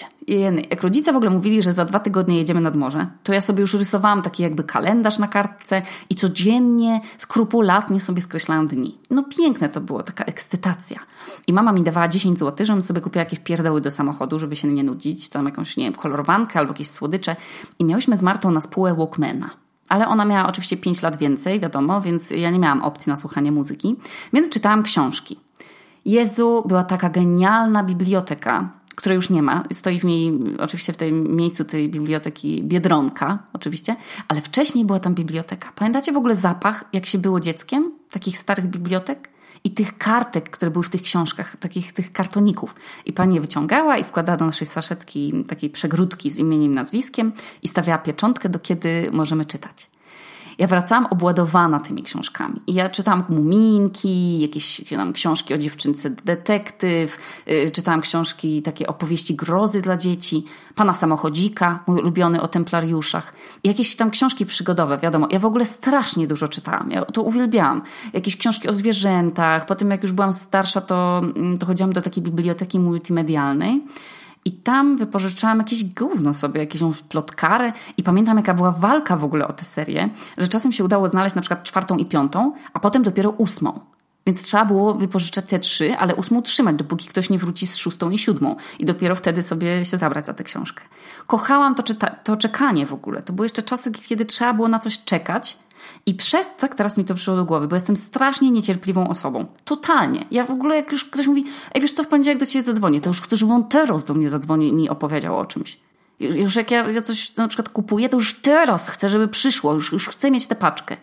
Jak 0.69 0.83
rodzice 0.83 1.13
w 1.13 1.15
ogóle 1.15 1.31
mówili, 1.31 1.61
że 1.61 1.73
za 1.73 1.85
dwa 1.85 1.99
tygodnie 1.99 2.37
jedziemy 2.37 2.61
nad 2.61 2.75
morze, 2.75 3.07
to 3.23 3.33
ja 3.33 3.41
sobie 3.41 3.61
już 3.61 3.73
rysowałam 3.73 4.21
taki 4.21 4.43
jakby 4.43 4.63
kalendarz 4.63 5.19
na 5.19 5.27
kartce 5.27 5.81
i 6.09 6.15
codziennie, 6.15 7.01
skrupulatnie 7.17 8.01
sobie 8.01 8.21
skreślałam 8.21 8.67
dni. 8.67 8.97
No 9.09 9.23
piękne 9.23 9.69
to 9.69 9.81
było, 9.81 10.03
taka 10.03 10.23
ekscytacja. 10.23 10.99
I 11.47 11.53
mama 11.53 11.71
mi 11.71 11.83
dawała 11.83 12.07
10 12.07 12.39
zł, 12.39 12.65
żebym 12.65 12.83
sobie 12.83 13.01
kupiła 13.01 13.23
jakieś 13.23 13.39
pierdoły 13.39 13.81
do 13.81 13.91
samochodu, 13.91 14.39
żeby 14.39 14.55
się 14.55 14.67
nie 14.67 14.83
nudzić, 14.83 15.29
tam 15.29 15.45
jakąś, 15.45 15.77
nie 15.77 15.83
wiem, 15.83 15.93
kolorowankę 15.93 16.59
albo 16.59 16.71
jakieś 16.71 16.89
słodycze. 16.89 17.35
I 17.79 17.85
miałyśmy 17.85 18.17
z 18.17 18.21
Martą 18.21 18.51
na 18.51 18.61
spółę 18.61 18.95
Walkmana. 18.95 19.49
Ale 19.89 20.07
ona 20.07 20.25
miała 20.25 20.47
oczywiście 20.47 20.77
5 20.77 21.01
lat 21.01 21.17
więcej, 21.17 21.59
wiadomo, 21.59 22.01
więc 22.01 22.31
ja 22.31 22.49
nie 22.49 22.59
miałam 22.59 22.81
opcji 22.81 23.09
na 23.09 23.17
słuchanie 23.17 23.51
muzyki, 23.51 23.95
więc 24.33 24.49
czytałam 24.49 24.83
książki. 24.83 25.48
Jezu, 26.09 26.63
była 26.67 26.83
taka 26.83 27.09
genialna 27.09 27.83
biblioteka, 27.83 28.69
której 28.95 29.15
już 29.15 29.29
nie 29.29 29.41
ma. 29.41 29.63
Stoi 29.73 29.99
w 29.99 30.03
niej, 30.03 30.39
oczywiście 30.59 30.93
w 30.93 30.97
tym 30.97 31.35
miejscu 31.35 31.65
tej 31.65 31.89
biblioteki 31.89 32.63
Biedronka, 32.63 33.39
oczywiście, 33.53 33.95
ale 34.27 34.41
wcześniej 34.41 34.85
była 34.85 34.99
tam 34.99 35.15
biblioteka. 35.15 35.71
Pamiętacie 35.75 36.11
w 36.11 36.17
ogóle 36.17 36.35
zapach, 36.35 36.85
jak 36.93 37.05
się 37.05 37.17
było 37.17 37.39
dzieckiem, 37.39 37.91
takich 38.11 38.37
starych 38.37 38.67
bibliotek? 38.67 39.29
I 39.63 39.71
tych 39.71 39.97
kartek, 39.97 40.49
które 40.49 40.71
były 40.71 40.83
w 40.83 40.89
tych 40.89 41.01
książkach, 41.01 41.55
takich 41.55 41.93
tych 41.93 42.11
kartoników. 42.11 42.75
I 43.05 43.13
pani 43.13 43.35
je 43.35 43.41
wyciągała 43.41 43.97
i 43.97 44.03
wkładała 44.03 44.37
do 44.37 44.45
naszej 44.45 44.67
saszetki 44.67 45.43
takiej 45.47 45.69
przegródki 45.69 46.29
z 46.29 46.37
imieniem, 46.37 46.75
nazwiskiem 46.75 47.31
i 47.61 47.67
stawiała 47.67 47.97
pieczątkę, 47.97 48.49
do 48.49 48.59
kiedy 48.59 49.09
możemy 49.11 49.45
czytać 49.45 49.89
ja 50.59 50.67
wracałam 50.67 51.05
obładowana 51.05 51.79
tymi 51.79 52.03
książkami. 52.03 52.61
I 52.67 52.73
ja 52.73 52.89
czytałam 52.89 53.23
muminki, 53.29 54.39
jakieś 54.39 54.81
tam 54.89 55.13
książki 55.13 55.53
o 55.53 55.57
dziewczynce 55.57 56.09
detektyw, 56.09 57.17
yy, 57.47 57.71
czytałam 57.71 58.01
książki, 58.01 58.61
takie 58.61 58.87
opowieści 58.87 59.35
grozy 59.35 59.81
dla 59.81 59.97
dzieci, 59.97 60.45
pana 60.75 60.93
samochodzika, 60.93 61.83
mój 61.87 61.99
ulubiony 61.99 62.41
o 62.41 62.47
templariuszach, 62.47 63.33
I 63.63 63.67
jakieś 63.67 63.95
tam 63.95 64.11
książki 64.11 64.45
przygodowe, 64.45 64.97
wiadomo. 64.97 65.27
Ja 65.31 65.39
w 65.39 65.45
ogóle 65.45 65.65
strasznie 65.65 66.27
dużo 66.27 66.47
czytałam, 66.47 66.91
ja 66.91 67.05
to 67.05 67.21
uwielbiałam. 67.21 67.81
Jakieś 68.13 68.37
książki 68.37 68.69
o 68.69 68.73
zwierzętach, 68.73 69.65
potem 69.65 69.91
jak 69.91 70.03
już 70.03 70.11
byłam 70.11 70.33
starsza, 70.33 70.81
to, 70.81 71.21
mm, 71.35 71.57
to 71.57 71.65
chodziłam 71.65 71.93
do 71.93 72.01
takiej 72.01 72.23
biblioteki 72.23 72.79
multimedialnej. 72.79 73.81
I 74.45 74.51
tam 74.51 74.97
wypożyczałam 74.97 75.57
jakieś 75.57 75.83
gówno 75.85 76.33
sobie, 76.33 76.59
jakąś 76.59 77.01
plotkarę 77.01 77.73
i 77.97 78.03
pamiętam 78.03 78.37
jaka 78.37 78.53
była 78.53 78.71
walka 78.71 79.17
w 79.17 79.23
ogóle 79.23 79.47
o 79.47 79.53
tę 79.53 79.65
serię, 79.65 80.09
że 80.37 80.47
czasem 80.47 80.71
się 80.71 80.83
udało 80.83 81.09
znaleźć 81.09 81.35
na 81.35 81.41
przykład 81.41 81.63
czwartą 81.63 81.97
i 81.97 82.05
piątą, 82.05 82.53
a 82.73 82.79
potem 82.79 83.03
dopiero 83.03 83.29
ósmą. 83.29 83.79
Więc 84.27 84.41
trzeba 84.41 84.65
było 84.65 84.93
wypożyczać 84.93 85.45
te 85.45 85.59
trzy, 85.59 85.97
ale 85.97 86.15
ósmą 86.15 86.41
trzymać, 86.41 86.75
dopóki 86.75 87.07
ktoś 87.07 87.29
nie 87.29 87.37
wróci 87.37 87.67
z 87.67 87.75
szóstą 87.75 88.09
i 88.09 88.17
siódmą. 88.17 88.55
I 88.79 88.85
dopiero 88.85 89.15
wtedy 89.15 89.43
sobie 89.43 89.85
się 89.85 89.97
zabrać 89.97 90.25
za 90.25 90.33
tę 90.33 90.43
książkę. 90.43 90.83
Kochałam 91.27 91.75
to, 91.75 91.83
czyta- 91.83 92.15
to 92.23 92.37
czekanie 92.37 92.85
w 92.85 92.93
ogóle. 92.93 93.21
To 93.21 93.33
były 93.33 93.45
jeszcze 93.45 93.63
czasy, 93.63 93.91
kiedy 93.91 94.25
trzeba 94.25 94.53
było 94.53 94.67
na 94.67 94.79
coś 94.79 95.03
czekać, 95.03 95.57
i 96.05 96.13
przez 96.13 96.55
tak 96.55 96.75
teraz 96.75 96.97
mi 96.97 97.05
to 97.05 97.15
przyszło 97.15 97.35
do 97.35 97.45
głowy, 97.45 97.67
bo 97.67 97.75
jestem 97.75 97.95
strasznie 97.95 98.51
niecierpliwą 98.51 99.07
osobą. 99.07 99.45
Totalnie. 99.65 100.25
Ja 100.31 100.45
w 100.45 100.51
ogóle 100.51 100.75
jak 100.75 100.91
już 100.91 101.05
ktoś 101.05 101.27
mówi, 101.27 101.45
ej 101.73 101.81
wiesz 101.81 101.93
co, 101.93 102.03
w 102.03 102.07
poniedziałek 102.07 102.39
do 102.39 102.45
ciebie 102.45 102.65
zadzwonię, 102.65 103.01
to 103.01 103.09
już 103.09 103.21
chcę, 103.21 103.37
żeby 103.37 103.53
on 103.53 103.67
teraz 103.67 104.05
do 104.05 104.13
mnie 104.13 104.29
zadzwonił 104.29 104.69
i 104.69 104.73
mi 104.73 104.89
opowiedział 104.89 105.39
o 105.39 105.45
czymś. 105.45 105.79
Już 106.19 106.55
jak 106.55 106.71
ja, 106.71 106.91
ja 106.91 107.01
coś 107.01 107.35
na 107.35 107.47
przykład 107.47 107.69
kupuję, 107.69 108.09
to 108.09 108.17
już 108.17 108.41
teraz 108.41 108.89
chcę, 108.89 109.09
żeby 109.09 109.27
przyszło, 109.27 109.73
już, 109.73 109.91
już 109.91 110.07
chcę 110.07 110.31
mieć 110.31 110.47
tę 110.47 110.55
paczkę. 110.55 110.97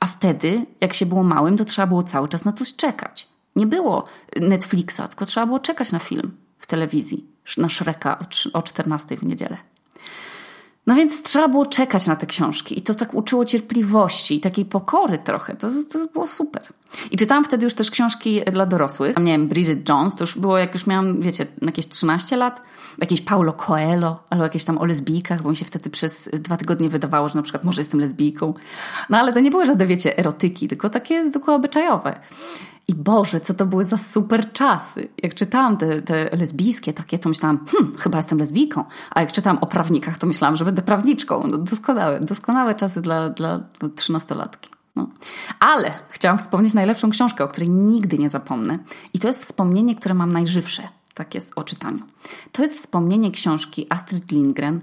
A 0.00 0.06
wtedy, 0.06 0.66
jak 0.80 0.94
się 0.94 1.06
było 1.06 1.22
małym, 1.22 1.56
to 1.56 1.64
trzeba 1.64 1.86
było 1.86 2.02
cały 2.02 2.28
czas 2.28 2.44
na 2.44 2.52
coś 2.52 2.76
czekać. 2.76 3.28
Nie 3.56 3.66
było 3.66 4.04
Netflixa, 4.40 5.00
tylko 5.08 5.26
trzeba 5.26 5.46
było 5.46 5.58
czekać 5.58 5.92
na 5.92 5.98
film 5.98 6.36
w 6.58 6.66
telewizji, 6.66 7.26
na 7.56 7.68
Shreka 7.68 8.18
o 8.52 8.62
14 8.62 9.16
w 9.16 9.22
niedzielę. 9.22 9.56
No 10.86 10.94
więc 10.94 11.22
trzeba 11.22 11.48
było 11.48 11.66
czekać 11.66 12.06
na 12.06 12.16
te 12.16 12.26
książki 12.26 12.78
i 12.78 12.82
to 12.82 12.94
tak 12.94 13.14
uczyło 13.14 13.44
cierpliwości 13.44 14.34
i 14.34 14.40
takiej 14.40 14.64
pokory 14.64 15.18
trochę. 15.18 15.56
To, 15.56 15.68
to 15.92 16.06
było 16.12 16.26
super. 16.26 16.62
I 17.10 17.16
czytałam 17.16 17.44
wtedy 17.44 17.64
już 17.64 17.74
też 17.74 17.90
książki 17.90 18.40
dla 18.52 18.66
dorosłych. 18.66 19.14
Tam, 19.14 19.24
nie 19.24 19.32
wiem, 19.32 19.48
Bridget 19.48 19.88
Jones, 19.88 20.14
to 20.14 20.22
już 20.24 20.38
było 20.38 20.58
jak 20.58 20.74
już 20.74 20.86
miałam, 20.86 21.22
wiecie, 21.22 21.46
jakieś 21.62 21.88
13 21.88 22.36
lat. 22.36 22.68
Jakieś 22.98 23.20
Paulo 23.20 23.52
Coelho, 23.52 24.22
albo 24.30 24.44
jakieś 24.44 24.64
tam 24.64 24.78
o 24.78 24.84
lesbijkach, 24.84 25.42
bo 25.42 25.50
mi 25.50 25.56
się 25.56 25.64
wtedy 25.64 25.90
przez 25.90 26.28
dwa 26.32 26.56
tygodnie 26.56 26.88
wydawało, 26.88 27.28
że 27.28 27.34
na 27.34 27.42
przykład 27.42 27.64
może 27.64 27.80
jestem 27.80 28.00
lesbijką. 28.00 28.54
No 29.10 29.18
ale 29.18 29.32
to 29.32 29.40
nie 29.40 29.50
były 29.50 29.66
żadne, 29.66 29.86
wiecie, 29.86 30.18
erotyki, 30.18 30.68
tylko 30.68 30.90
takie 30.90 31.24
zwykłe 31.24 31.54
obyczajowe. 31.54 32.20
I 32.90 32.94
Boże, 32.94 33.40
co 33.40 33.54
to 33.54 33.66
były 33.66 33.84
za 33.84 33.98
super 33.98 34.52
czasy. 34.52 35.08
Jak 35.22 35.34
czytałam 35.34 35.76
te, 35.76 36.02
te 36.02 36.36
lesbijskie 36.36 36.92
takie, 36.92 37.18
to 37.18 37.28
myślałam, 37.28 37.66
hmm, 37.66 37.96
chyba 37.98 38.18
jestem 38.18 38.38
lesbijką. 38.38 38.84
A 39.10 39.20
jak 39.20 39.32
czytałam 39.32 39.58
o 39.58 39.66
prawnikach, 39.66 40.18
to 40.18 40.26
myślałam, 40.26 40.56
że 40.56 40.64
będę 40.64 40.82
prawniczką. 40.82 41.46
No, 41.46 41.58
doskonałe, 41.58 42.20
doskonałe 42.20 42.74
czasy 42.74 43.00
dla, 43.00 43.28
dla 43.28 43.60
trzynastolatki. 43.96 44.70
No. 44.96 45.06
Ale 45.60 45.92
chciałam 46.08 46.38
wspomnieć 46.38 46.74
najlepszą 46.74 47.10
książkę, 47.10 47.44
o 47.44 47.48
której 47.48 47.70
nigdy 47.70 48.18
nie 48.18 48.30
zapomnę. 48.30 48.78
I 49.14 49.18
to 49.18 49.28
jest 49.28 49.42
wspomnienie, 49.42 49.94
które 49.94 50.14
mam 50.14 50.32
najżywsze. 50.32 50.88
Tak 51.14 51.34
jest 51.34 51.52
o 51.56 51.64
czytaniu. 51.64 52.02
To 52.52 52.62
jest 52.62 52.74
wspomnienie 52.74 53.30
książki 53.30 53.86
Astrid 53.90 54.32
Lindgren 54.32 54.80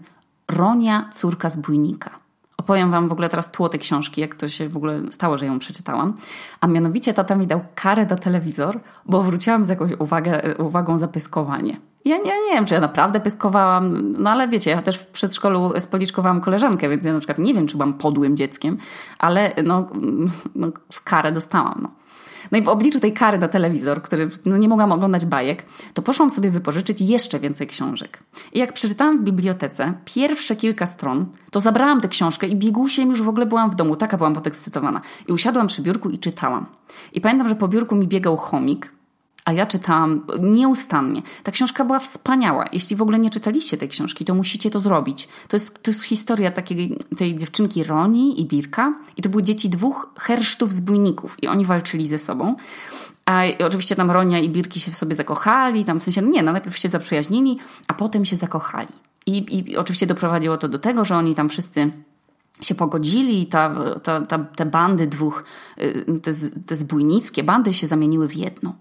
Ronia, 0.48 1.10
córka 1.13 1.50
zbójnika 1.50 2.27
opowiem 2.58 2.91
Wam 2.91 3.08
w 3.08 3.12
ogóle 3.12 3.30
teraz 3.30 3.52
tło 3.52 3.70
tej 3.70 3.80
książki, 3.80 4.22
jak 4.22 4.36
to 4.36 4.50
się 4.50 4.70
w 4.70 4.78
ogóle 4.78 5.02
stało, 5.12 5.38
że 5.38 5.46
ją 5.46 5.60
przeczytałam. 5.60 6.13
A 6.62 6.67
mianowicie 6.67 7.13
tata 7.13 7.36
mi 7.36 7.48
dał 7.48 7.62
karę 7.76 8.06
do 8.06 8.15
telewizor, 8.15 8.80
bo 9.06 9.24
wróciłam 9.24 9.65
z 9.65 9.70
jakąś 9.70 9.91
uwagę, 10.00 10.56
uwagą 10.58 11.00
za 11.00 11.08
pyskowanie. 11.08 11.80
Ja 12.06 12.17
nie, 12.17 12.24
nie 12.24 12.54
wiem, 12.54 12.65
czy 12.65 12.74
ja 12.74 12.80
naprawdę 12.80 13.20
pyskowałam, 13.20 14.12
no 14.22 14.30
ale 14.30 14.48
wiecie, 14.48 14.72
ja 14.72 14.82
też 14.82 14.98
w 14.98 15.06
przedszkolu 15.06 15.74
spoliczkowałam 15.80 16.41
koleżankę, 16.41 16.89
więc 16.89 17.04
ja 17.04 17.13
na 17.13 17.20
przykład 17.20 17.38
nie 17.38 17.54
wiem, 17.54 17.67
czy 17.67 17.78
byłam 17.78 17.93
podłym 17.93 18.38
dzieckiem, 18.38 18.78
ale 19.20 19.52
no, 19.63 19.88
no 20.56 20.67
w 20.91 21.04
karę 21.04 21.32
dostałam. 21.32 21.80
No. 21.82 21.89
No 22.52 22.58
i 22.58 22.62
w 22.62 22.68
obliczu 22.68 23.00
tej 23.00 23.14
kary 23.14 23.38
na 23.38 23.48
telewizor, 23.48 24.02
który 24.02 24.30
no 24.46 24.58
nie 24.58 24.70
mogłam 24.70 24.92
oglądać 24.92 25.26
bajek, 25.26 25.66
to 25.94 26.02
poszłam 26.02 26.32
sobie 26.32 26.52
wypożyczyć 26.52 27.02
jeszcze 27.02 27.40
więcej 27.40 27.68
książek. 27.68 28.20
I 28.54 28.60
jak 28.60 28.74
przeczytałam 28.74 29.20
w 29.20 29.22
bibliotece 29.22 29.94
pierwsze 30.06 30.56
kilka 30.56 30.86
stron, 30.86 31.26
to 31.52 31.62
zabrałam 31.62 32.02
tę 32.02 32.08
książkę 32.08 32.48
i 32.48 32.56
biegusiem 32.56 33.10
już 33.10 33.22
w 33.22 33.30
ogóle 33.30 33.46
byłam 33.46 33.72
w 33.72 33.76
domu. 33.76 33.96
Taka 33.96 34.18
byłam 34.18 34.34
podekscytowana. 34.34 35.02
I 35.28 35.32
usiadłam 35.32 35.68
przy 35.68 35.82
biurku 35.82 36.10
i 36.10 36.20
czytałam. 36.20 36.66
I 37.14 37.22
pamiętam, 37.22 37.48
że 37.48 37.56
po 37.56 37.68
biurku 37.68 37.96
mi 37.96 38.08
biegał 38.08 38.38
chomik, 38.38 38.97
a 39.48 39.54
ja 39.54 39.66
czytałam 39.66 40.22
nieustannie. 40.40 41.22
Ta 41.44 41.52
książka 41.52 41.86
była 41.86 42.00
wspaniała. 42.00 42.66
Jeśli 42.74 42.96
w 42.96 43.02
ogóle 43.02 43.20
nie 43.20 43.30
czytaliście 43.30 43.78
tej 43.78 43.90
książki, 43.90 44.26
to 44.26 44.36
musicie 44.36 44.70
to 44.70 44.80
zrobić. 44.80 45.28
To 45.48 45.56
jest, 45.56 45.84
to 45.84 45.92
jest 45.92 46.04
historia 46.04 46.52
takiej 46.52 46.98
tej 47.18 47.36
dziewczynki 47.36 47.84
Roni 47.84 48.42
i 48.42 48.46
Birka. 48.46 48.94
I 49.18 49.22
to 49.22 49.30
były 49.30 49.44
dzieci 49.44 49.70
dwóch 49.70 50.10
hersztów 50.20 50.72
zbójników. 50.72 51.44
I 51.44 51.48
oni 51.48 51.66
walczyli 51.66 52.08
ze 52.08 52.20
sobą. 52.20 52.56
A 53.26 53.44
oczywiście 53.66 53.96
tam 53.96 54.12
Ronia 54.12 54.40
i 54.40 54.50
Birki 54.50 54.80
się 54.80 54.92
w 54.92 54.98
sobie 54.98 55.16
zakochali. 55.16 55.86
Tam 55.86 56.00
w 56.00 56.04
sensie, 56.04 56.22
nie, 56.22 56.44
no 56.44 56.52
najpierw 56.52 56.78
się 56.78 56.90
zaprzyjaźnili, 56.90 57.58
a 57.88 57.94
potem 57.94 58.26
się 58.26 58.36
zakochali. 58.36 58.90
I, 59.26 59.70
I 59.72 59.78
oczywiście 59.78 60.08
doprowadziło 60.08 60.58
to 60.58 60.68
do 60.68 60.80
tego, 60.80 61.06
że 61.06 61.16
oni 61.16 61.36
tam 61.36 61.50
wszyscy 61.50 61.92
się 62.62 62.76
pogodzili 62.76 63.46
ta, 63.46 63.76
ta, 64.04 64.22
ta, 64.22 64.40
te 64.40 64.66
bandy 64.66 65.08
dwóch, 65.08 65.44
y, 65.82 66.06
te, 66.22 66.34
te 66.66 66.76
zbójnickie 66.76 67.44
bandy 67.44 67.74
się 67.74 67.88
zamieniły 67.88 68.28
w 68.28 68.36
jedną. 68.36 68.74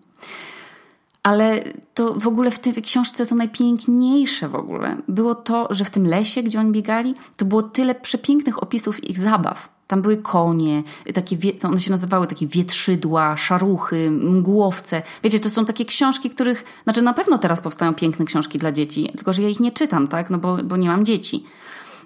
Ale 1.26 1.64
to 1.94 2.14
w 2.14 2.26
ogóle 2.26 2.50
w 2.50 2.58
tej 2.58 2.72
książce 2.72 3.26
to 3.26 3.34
najpiękniejsze 3.34 4.48
w 4.48 4.54
ogóle 4.54 4.96
było 5.08 5.34
to, 5.34 5.66
że 5.70 5.84
w 5.84 5.90
tym 5.90 6.06
lesie, 6.06 6.42
gdzie 6.42 6.60
oni 6.60 6.72
biegali, 6.72 7.14
to 7.36 7.44
było 7.44 7.62
tyle 7.62 7.94
przepięknych 7.94 8.62
opisów 8.62 9.04
ich 9.04 9.18
zabaw. 9.18 9.68
Tam 9.86 10.02
były 10.02 10.16
konie, 10.16 10.82
takie, 11.14 11.36
one 11.62 11.80
się 11.80 11.90
nazywały 11.90 12.26
takie 12.26 12.46
wietrzydła, 12.46 13.36
szaruchy, 13.36 14.10
mgłowce. 14.10 15.02
Wiecie, 15.22 15.40
to 15.40 15.50
są 15.50 15.64
takie 15.64 15.84
książki, 15.84 16.30
których, 16.30 16.64
znaczy 16.84 17.02
na 17.02 17.12
pewno 17.12 17.38
teraz 17.38 17.60
powstają 17.60 17.94
piękne 17.94 18.24
książki 18.24 18.58
dla 18.58 18.72
dzieci, 18.72 19.12
tylko 19.16 19.32
że 19.32 19.42
ja 19.42 19.48
ich 19.48 19.60
nie 19.60 19.72
czytam, 19.72 20.08
tak, 20.08 20.30
no 20.30 20.38
bo, 20.38 20.56
bo 20.56 20.76
nie 20.76 20.88
mam 20.88 21.04
dzieci. 21.04 21.44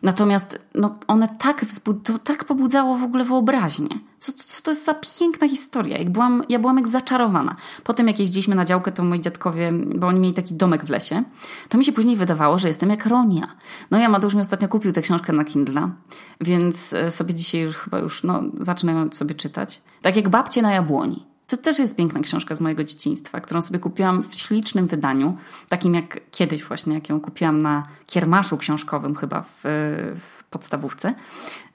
Natomiast 0.02 0.58
no, 0.74 0.98
one 1.06 1.28
tak, 1.38 1.64
to 2.04 2.18
tak 2.18 2.44
pobudzało 2.44 2.96
w 2.96 3.02
ogóle 3.02 3.24
wyobraźnię. 3.24 3.88
Co, 4.18 4.32
co 4.32 4.62
to 4.62 4.70
jest 4.70 4.84
za 4.84 4.94
piękna 4.94 5.48
historia? 5.48 5.98
Jak 5.98 6.10
byłam, 6.10 6.42
ja 6.48 6.58
byłam 6.58 6.76
jak 6.76 6.88
zaczarowana. 6.88 7.56
Potem 7.84 8.08
jak 8.08 8.18
jeździliśmy 8.18 8.54
na 8.54 8.64
działkę, 8.64 8.92
to 8.92 9.04
moi 9.04 9.20
dziadkowie, 9.20 9.72
bo 9.72 10.06
oni 10.06 10.20
mieli 10.20 10.34
taki 10.34 10.54
domek 10.54 10.84
w 10.84 10.90
lesie, 10.90 11.24
to 11.68 11.78
mi 11.78 11.84
się 11.84 11.92
później 11.92 12.16
wydawało, 12.16 12.58
że 12.58 12.68
jestem 12.68 12.90
jak 12.90 13.06
Ronia. 13.06 13.48
No 13.90 13.98
ja 13.98 14.08
Mateusz 14.08 14.34
mi 14.34 14.40
ostatnio 14.40 14.68
kupił 14.68 14.92
tę 14.92 15.02
książkę 15.02 15.32
na 15.32 15.44
Kindle, 15.44 15.90
więc 16.40 16.92
e, 16.92 17.10
sobie 17.10 17.34
dzisiaj 17.34 17.60
już 17.60 17.76
chyba 17.76 17.98
już 17.98 18.24
no, 18.24 18.42
zacznę 18.60 18.92
ją 18.92 19.12
sobie 19.12 19.34
czytać. 19.34 19.82
Tak 20.02 20.16
jak 20.16 20.28
Babcie 20.28 20.62
na 20.62 20.72
jabłoni. 20.72 21.29
To 21.50 21.56
też 21.56 21.78
jest 21.78 21.96
piękna 21.96 22.20
książka 22.20 22.54
z 22.54 22.60
mojego 22.60 22.84
dzieciństwa, 22.84 23.40
którą 23.40 23.62
sobie 23.62 23.78
kupiłam 23.78 24.22
w 24.22 24.34
ślicznym 24.34 24.86
wydaniu, 24.86 25.36
takim 25.68 25.94
jak 25.94 26.20
kiedyś 26.30 26.64
właśnie, 26.64 26.94
jak 26.94 27.08
ją 27.08 27.20
kupiłam 27.20 27.62
na 27.62 27.82
kiermaszu 28.06 28.58
książkowym 28.58 29.14
chyba 29.14 29.42
w, 29.42 29.60
w 30.20 30.44
podstawówce, 30.44 31.14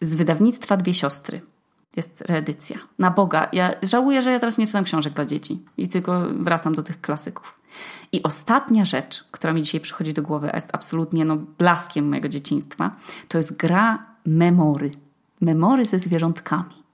z 0.01 0.15
wydawnictwa 0.15 0.77
Dwie 0.77 0.93
Siostry. 0.93 1.41
Jest 1.95 2.21
reedycja. 2.21 2.77
Na 2.99 3.11
Boga. 3.11 3.49
Ja 3.53 3.73
żałuję, 3.83 4.21
że 4.21 4.31
ja 4.31 4.39
teraz 4.39 4.57
nie 4.57 4.65
czytam 4.65 4.83
książek 4.83 5.13
dla 5.13 5.25
dzieci 5.25 5.63
i 5.77 5.89
tylko 5.89 6.21
wracam 6.29 6.75
do 6.75 6.83
tych 6.83 7.01
klasyków. 7.01 7.59
I 8.11 8.23
ostatnia 8.23 8.85
rzecz, 8.85 9.23
która 9.31 9.53
mi 9.53 9.61
dzisiaj 9.61 9.81
przychodzi 9.81 10.13
do 10.13 10.21
głowy, 10.21 10.53
a 10.53 10.55
jest 10.55 10.69
absolutnie 10.73 11.25
no, 11.25 11.37
blaskiem 11.57 12.09
mojego 12.09 12.29
dzieciństwa, 12.29 12.95
to 13.27 13.37
jest 13.37 13.57
gra 13.57 14.05
Memory. 14.25 14.91
Memory 15.41 15.85
ze 15.85 15.99
zwierzątkami. 15.99 16.84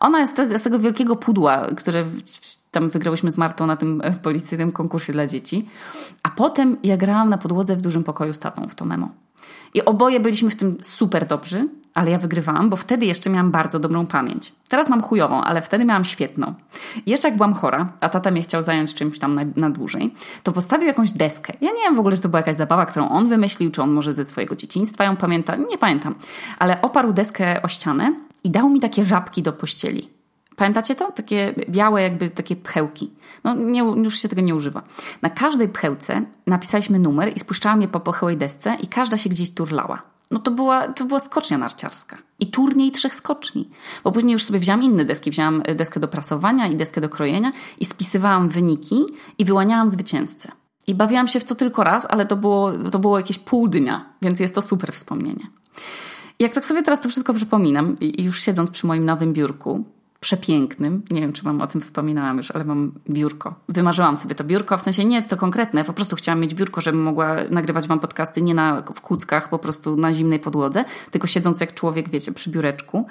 Ona 0.00 0.20
jest 0.20 0.36
z 0.56 0.62
tego 0.62 0.78
wielkiego 0.78 1.16
pudła, 1.16 1.66
które 1.76 2.04
tam 2.70 2.88
wygrałyśmy 2.88 3.30
z 3.30 3.36
Martą 3.36 3.66
na 3.66 3.76
tym 3.76 4.02
policyjnym 4.22 4.72
konkursie 4.72 5.12
dla 5.12 5.26
dzieci. 5.26 5.68
A 6.22 6.30
potem 6.30 6.76
ja 6.82 6.96
grałam 6.96 7.28
na 7.28 7.38
podłodze 7.38 7.76
w 7.76 7.80
dużym 7.80 8.04
pokoju 8.04 8.32
z 8.32 8.38
tatą 8.38 8.68
w 8.68 8.74
to 8.74 8.84
memo. 8.84 9.08
I 9.74 9.84
oboje 9.84 10.20
byliśmy 10.20 10.50
w 10.50 10.56
tym 10.56 10.76
super 10.82 11.26
dobrzy, 11.26 11.68
ale 11.94 12.10
ja 12.10 12.18
wygrywałam, 12.18 12.70
bo 12.70 12.76
wtedy 12.76 13.06
jeszcze 13.06 13.30
miałam 13.30 13.50
bardzo 13.50 13.78
dobrą 13.78 14.06
pamięć. 14.06 14.52
Teraz 14.68 14.88
mam 14.88 15.02
chujową, 15.02 15.42
ale 15.42 15.62
wtedy 15.62 15.84
miałam 15.84 16.04
świetną. 16.04 16.54
I 17.06 17.10
jeszcze 17.10 17.28
jak 17.28 17.36
byłam 17.36 17.54
chora, 17.54 17.92
a 18.00 18.08
tata 18.08 18.30
mnie 18.30 18.42
chciał 18.42 18.62
zająć 18.62 18.94
czymś 18.94 19.18
tam 19.18 19.34
na, 19.34 19.42
na 19.56 19.70
dłużej, 19.70 20.14
to 20.42 20.52
postawił 20.52 20.86
jakąś 20.86 21.10
deskę. 21.10 21.52
Ja 21.60 21.70
nie 21.70 21.82
wiem 21.82 21.96
w 21.96 21.98
ogóle, 21.98 22.16
czy 22.16 22.22
to 22.22 22.28
była 22.28 22.40
jakaś 22.40 22.56
zabawa, 22.56 22.86
którą 22.86 23.08
on 23.08 23.28
wymyślił, 23.28 23.70
czy 23.70 23.82
on 23.82 23.90
może 23.90 24.14
ze 24.14 24.24
swojego 24.24 24.56
dzieciństwa 24.56 25.04
ją 25.04 25.16
pamięta, 25.16 25.56
nie 25.56 25.78
pamiętam. 25.78 26.14
Ale 26.58 26.82
oparł 26.82 27.12
deskę 27.12 27.62
o 27.62 27.68
ścianę 27.68 28.14
i 28.44 28.50
dał 28.50 28.68
mi 28.68 28.80
takie 28.80 29.04
żabki 29.04 29.42
do 29.42 29.52
pościeli. 29.52 30.08
Pamiętacie 30.56 30.94
to? 30.94 31.12
Takie 31.12 31.54
białe, 31.68 32.02
jakby 32.02 32.30
takie 32.30 32.56
pchełki. 32.56 33.10
No, 33.44 33.54
nie, 33.54 33.80
już 33.80 34.18
się 34.18 34.28
tego 34.28 34.42
nie 34.42 34.54
używa. 34.54 34.82
Na 35.22 35.30
każdej 35.30 35.68
pchełce 35.68 36.22
napisaliśmy 36.46 36.98
numer 36.98 37.36
i 37.36 37.40
spuszczałam 37.40 37.82
je 37.82 37.88
po 37.88 38.00
pochyłej 38.00 38.36
desce 38.36 38.76
i 38.82 38.86
każda 38.86 39.16
się 39.16 39.30
gdzieś 39.30 39.54
turlała. 39.54 40.02
No 40.30 40.38
to 40.38 40.50
była, 40.50 40.88
to 40.88 41.04
była 41.04 41.20
skocznia 41.20 41.58
narciarska. 41.58 42.18
I 42.40 42.46
turniej 42.46 42.90
trzech 42.90 43.14
skoczni. 43.14 43.70
Bo 44.04 44.12
później 44.12 44.32
już 44.32 44.44
sobie 44.44 44.58
wziąłam 44.58 44.82
inne 44.82 45.04
deski. 45.04 45.30
Wziąłam 45.30 45.62
deskę 45.74 46.00
do 46.00 46.08
prasowania 46.08 46.66
i 46.66 46.76
deskę 46.76 47.00
do 47.00 47.08
krojenia 47.08 47.50
i 47.78 47.84
spisywałam 47.84 48.48
wyniki 48.48 49.04
i 49.38 49.44
wyłaniałam 49.44 49.90
zwycięzcę. 49.90 50.52
I 50.86 50.94
bawiłam 50.94 51.28
się 51.28 51.40
w 51.40 51.44
to 51.44 51.54
tylko 51.54 51.84
raz, 51.84 52.06
ale 52.10 52.26
to 52.26 52.36
było, 52.36 52.72
to 52.72 52.98
było 52.98 53.18
jakieś 53.18 53.38
pół 53.38 53.68
dnia, 53.68 54.04
więc 54.22 54.40
jest 54.40 54.54
to 54.54 54.62
super 54.62 54.92
wspomnienie. 54.92 55.46
Jak 56.38 56.54
tak 56.54 56.66
sobie 56.66 56.82
teraz 56.82 57.00
to 57.00 57.08
wszystko 57.08 57.34
przypominam 57.34 57.96
i 58.00 58.24
już 58.24 58.40
siedząc 58.40 58.70
przy 58.70 58.86
moim 58.86 59.04
nowym 59.04 59.32
biurku, 59.32 59.84
przepięknym, 60.24 61.02
nie 61.10 61.20
wiem 61.20 61.32
czy 61.32 61.44
mam 61.44 61.60
o 61.60 61.66
tym 61.66 61.80
wspominałam 61.80 62.36
już, 62.36 62.50
ale 62.50 62.64
mam 62.64 62.92
biurko. 63.10 63.54
Wymarzyłam 63.68 64.16
sobie 64.16 64.34
to 64.34 64.44
biurko, 64.44 64.78
w 64.78 64.82
sensie 64.82 65.04
nie 65.04 65.22
to 65.22 65.36
konkretne, 65.36 65.84
po 65.84 65.92
prostu 65.92 66.16
chciałam 66.16 66.40
mieć 66.40 66.54
biurko, 66.54 66.80
żebym 66.80 67.02
mogła 67.02 67.36
nagrywać 67.50 67.88
wam 67.88 68.00
podcasty 68.00 68.42
nie 68.42 68.54
na, 68.54 68.82
w 68.94 69.00
kuckach, 69.00 69.48
po 69.48 69.58
prostu 69.58 69.96
na 69.96 70.12
zimnej 70.12 70.38
podłodze, 70.38 70.84
tylko 71.10 71.26
siedząc 71.26 71.60
jak 71.60 71.74
człowiek, 71.74 72.08
wiecie, 72.08 72.32
przy 72.32 72.50
biureczku. 72.50 73.06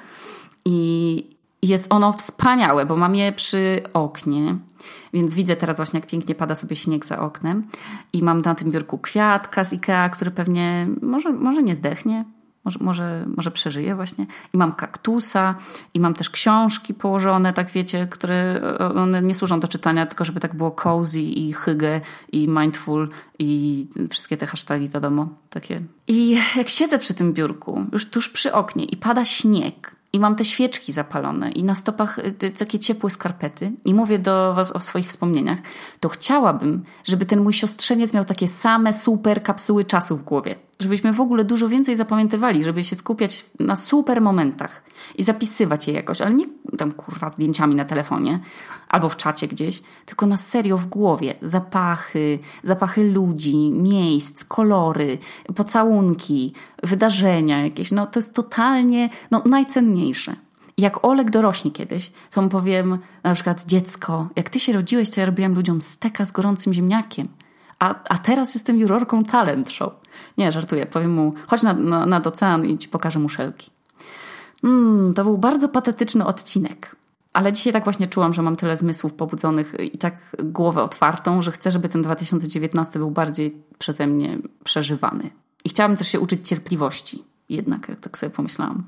I 0.65 1.27
jest 1.61 1.93
ono 1.93 2.11
wspaniałe, 2.11 2.85
bo 2.85 2.95
mam 2.95 3.15
je 3.15 3.31
przy 3.31 3.81
oknie, 3.93 4.55
więc 5.13 5.33
widzę 5.33 5.55
teraz 5.55 5.77
właśnie, 5.77 5.99
jak 5.99 6.09
pięknie 6.09 6.35
pada 6.35 6.55
sobie 6.55 6.75
śnieg 6.75 7.05
za 7.05 7.19
oknem. 7.19 7.67
I 8.13 8.23
mam 8.23 8.41
na 8.41 8.55
tym 8.55 8.71
biurku 8.71 8.97
kwiatka 8.97 9.65
z 9.65 9.73
Ikea, 9.73 10.09
który 10.09 10.31
pewnie 10.31 10.87
może, 11.01 11.31
może 11.31 11.63
nie 11.63 11.75
zdechnie, 11.75 12.25
może, 12.65 12.79
może, 12.81 13.25
może 13.37 13.51
przeżyję 13.51 13.95
właśnie. 13.95 14.25
I 14.53 14.57
mam 14.57 14.71
kaktusa, 14.71 15.55
i 15.93 15.99
mam 15.99 16.13
też 16.13 16.29
książki 16.29 16.93
położone, 16.93 17.53
tak 17.53 17.71
wiecie, 17.71 18.07
które 18.11 18.61
one 18.95 19.21
nie 19.21 19.35
służą 19.35 19.59
do 19.59 19.67
czytania, 19.67 20.05
tylko 20.05 20.25
żeby 20.25 20.39
tak 20.39 20.55
było 20.55 20.71
cozy 20.71 21.21
i 21.21 21.53
hygge 21.53 22.01
i 22.31 22.47
mindful 22.47 23.09
i 23.39 23.87
wszystkie 24.09 24.37
te 24.37 24.47
hasztagi, 24.47 24.89
wiadomo, 24.89 25.27
takie. 25.49 25.81
I 26.07 26.37
jak 26.55 26.69
siedzę 26.69 26.99
przy 26.99 27.13
tym 27.13 27.33
biurku, 27.33 27.85
już 27.91 28.09
tuż 28.09 28.29
przy 28.29 28.53
oknie 28.53 28.85
i 28.85 28.97
pada 28.97 29.25
śnieg, 29.25 29.95
i 30.13 30.19
mam 30.19 30.35
te 30.35 30.45
świeczki 30.45 30.91
zapalone 30.91 31.51
i 31.51 31.63
na 31.63 31.75
stopach 31.75 32.19
y, 32.19 32.51
takie 32.57 32.79
ciepłe 32.79 33.09
skarpety 33.09 33.71
i 33.85 33.93
mówię 33.93 34.19
do 34.19 34.53
Was 34.53 34.71
o 34.71 34.79
swoich 34.79 35.07
wspomnieniach, 35.07 35.59
to 35.99 36.09
chciałabym, 36.09 36.83
żeby 37.03 37.25
ten 37.25 37.39
mój 37.39 37.53
siostrzeniec 37.53 38.13
miał 38.13 38.25
takie 38.25 38.47
same 38.47 38.93
super 38.93 39.43
kapsuły 39.43 39.83
czasu 39.83 40.17
w 40.17 40.23
głowie 40.23 40.55
żebyśmy 40.83 41.13
w 41.13 41.21
ogóle 41.21 41.43
dużo 41.43 41.69
więcej 41.69 41.95
zapamiętywali, 41.95 42.63
żeby 42.63 42.83
się 42.83 42.95
skupiać 42.95 43.45
na 43.59 43.75
super 43.75 44.21
momentach 44.21 44.83
i 45.15 45.23
zapisywać 45.23 45.87
je 45.87 45.93
jakoś, 45.93 46.21
ale 46.21 46.33
nie 46.33 46.45
tam 46.77 46.91
kurwa 46.91 47.29
zdjęciami 47.29 47.75
na 47.75 47.85
telefonie 47.85 48.39
albo 48.89 49.09
w 49.09 49.17
czacie 49.17 49.47
gdzieś, 49.47 49.83
tylko 50.05 50.25
na 50.25 50.37
serio 50.37 50.77
w 50.77 50.85
głowie. 50.85 51.35
Zapachy, 51.41 52.39
zapachy 52.63 53.11
ludzi, 53.11 53.71
miejsc, 53.71 54.43
kolory, 54.43 55.17
pocałunki, 55.55 56.53
wydarzenia 56.83 57.63
jakieś. 57.63 57.91
No 57.91 58.07
to 58.07 58.19
jest 58.19 58.35
totalnie 58.35 59.09
no, 59.31 59.41
najcenniejsze. 59.45 60.35
Jak 60.77 61.05
Olek 61.05 61.29
dorośnie 61.29 61.71
kiedyś, 61.71 62.11
to 62.31 62.41
mu 62.41 62.49
powiem 62.49 62.97
na 63.23 63.33
przykład 63.33 63.65
dziecko, 63.65 64.29
jak 64.35 64.49
ty 64.49 64.59
się 64.59 64.73
rodziłeś, 64.73 65.09
to 65.09 65.19
ja 65.19 65.25
robiłam 65.25 65.55
ludziom 65.55 65.81
steka 65.81 66.25
z 66.25 66.31
gorącym 66.31 66.73
ziemniakiem. 66.73 67.27
A, 67.83 67.95
a 68.09 68.17
teraz 68.17 68.53
jestem 68.53 68.79
jurorką 68.79 69.23
talent 69.23 69.71
show. 69.71 69.93
Nie, 70.37 70.51
żartuję. 70.51 70.85
Powiem 70.85 71.13
mu, 71.13 71.33
chodź 71.47 71.63
na, 71.63 71.73
na, 71.73 72.05
nad 72.05 72.27
ocean 72.27 72.65
i 72.65 72.77
ci 72.77 72.89
pokażę 72.89 73.19
muszelki. 73.19 73.71
Mm, 74.63 75.13
to 75.13 75.23
był 75.23 75.37
bardzo 75.37 75.69
patetyczny 75.69 76.25
odcinek. 76.25 76.95
Ale 77.33 77.53
dzisiaj 77.53 77.73
tak 77.73 77.83
właśnie 77.83 78.07
czułam, 78.07 78.33
że 78.33 78.41
mam 78.41 78.55
tyle 78.55 78.77
zmysłów 78.77 79.13
pobudzonych 79.13 79.75
i 79.93 79.97
tak 79.97 80.15
głowę 80.43 80.83
otwartą, 80.83 81.41
że 81.41 81.51
chcę, 81.51 81.71
żeby 81.71 81.89
ten 81.89 82.01
2019 82.01 82.99
był 82.99 83.11
bardziej 83.11 83.57
przeze 83.77 84.07
mnie 84.07 84.37
przeżywany. 84.63 85.29
I 85.65 85.69
chciałabym 85.69 85.97
też 85.97 86.07
się 86.07 86.19
uczyć 86.19 86.47
cierpliwości, 86.47 87.23
jednak, 87.49 87.89
jak 87.89 87.99
tak 87.99 88.17
sobie 88.17 88.29
pomyślałam. 88.29 88.83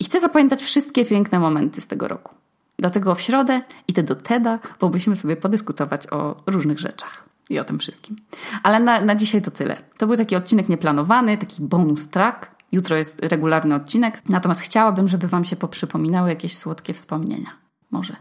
I 0.00 0.04
chcę 0.04 0.20
zapamiętać 0.20 0.62
wszystkie 0.62 1.04
piękne 1.04 1.38
momenty 1.38 1.80
z 1.80 1.86
tego 1.86 2.08
roku. 2.08 2.34
Dlatego 2.78 3.14
w 3.14 3.20
środę 3.20 3.62
idę 3.88 4.02
do 4.02 4.14
TEDa, 4.14 4.58
bo 4.80 4.88
musimy 4.88 5.16
sobie 5.16 5.36
podyskutować 5.36 6.06
o 6.12 6.42
różnych 6.46 6.78
rzeczach 6.78 7.35
i 7.50 7.58
o 7.58 7.64
tym 7.64 7.78
wszystkim. 7.78 8.16
Ale 8.62 8.80
na, 8.80 9.00
na 9.00 9.14
dzisiaj 9.14 9.42
to 9.42 9.50
tyle. 9.50 9.76
To 9.98 10.06
był 10.06 10.16
taki 10.16 10.36
odcinek 10.36 10.68
nieplanowany, 10.68 11.38
taki 11.38 11.62
bonus 11.62 12.10
track. 12.10 12.56
Jutro 12.72 12.96
jest 12.96 13.20
regularny 13.22 13.74
odcinek, 13.74 14.22
natomiast 14.28 14.60
chciałabym, 14.60 15.08
żeby 15.08 15.28
Wam 15.28 15.44
się 15.44 15.56
poprzypominały 15.56 16.28
jakieś 16.28 16.56
słodkie 16.56 16.94
wspomnienia. 16.94 17.50
Może. 17.90 18.16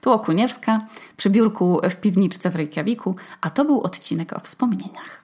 Tu 0.00 0.12
Okuniewska 0.12 0.86
przy 1.16 1.30
biurku 1.30 1.80
w 1.90 1.96
piwniczce 1.96 2.50
w 2.50 2.56
Reykjaviku, 2.56 3.16
a 3.40 3.50
to 3.50 3.64
był 3.64 3.80
odcinek 3.80 4.32
o 4.32 4.40
wspomnieniach. 4.40 5.23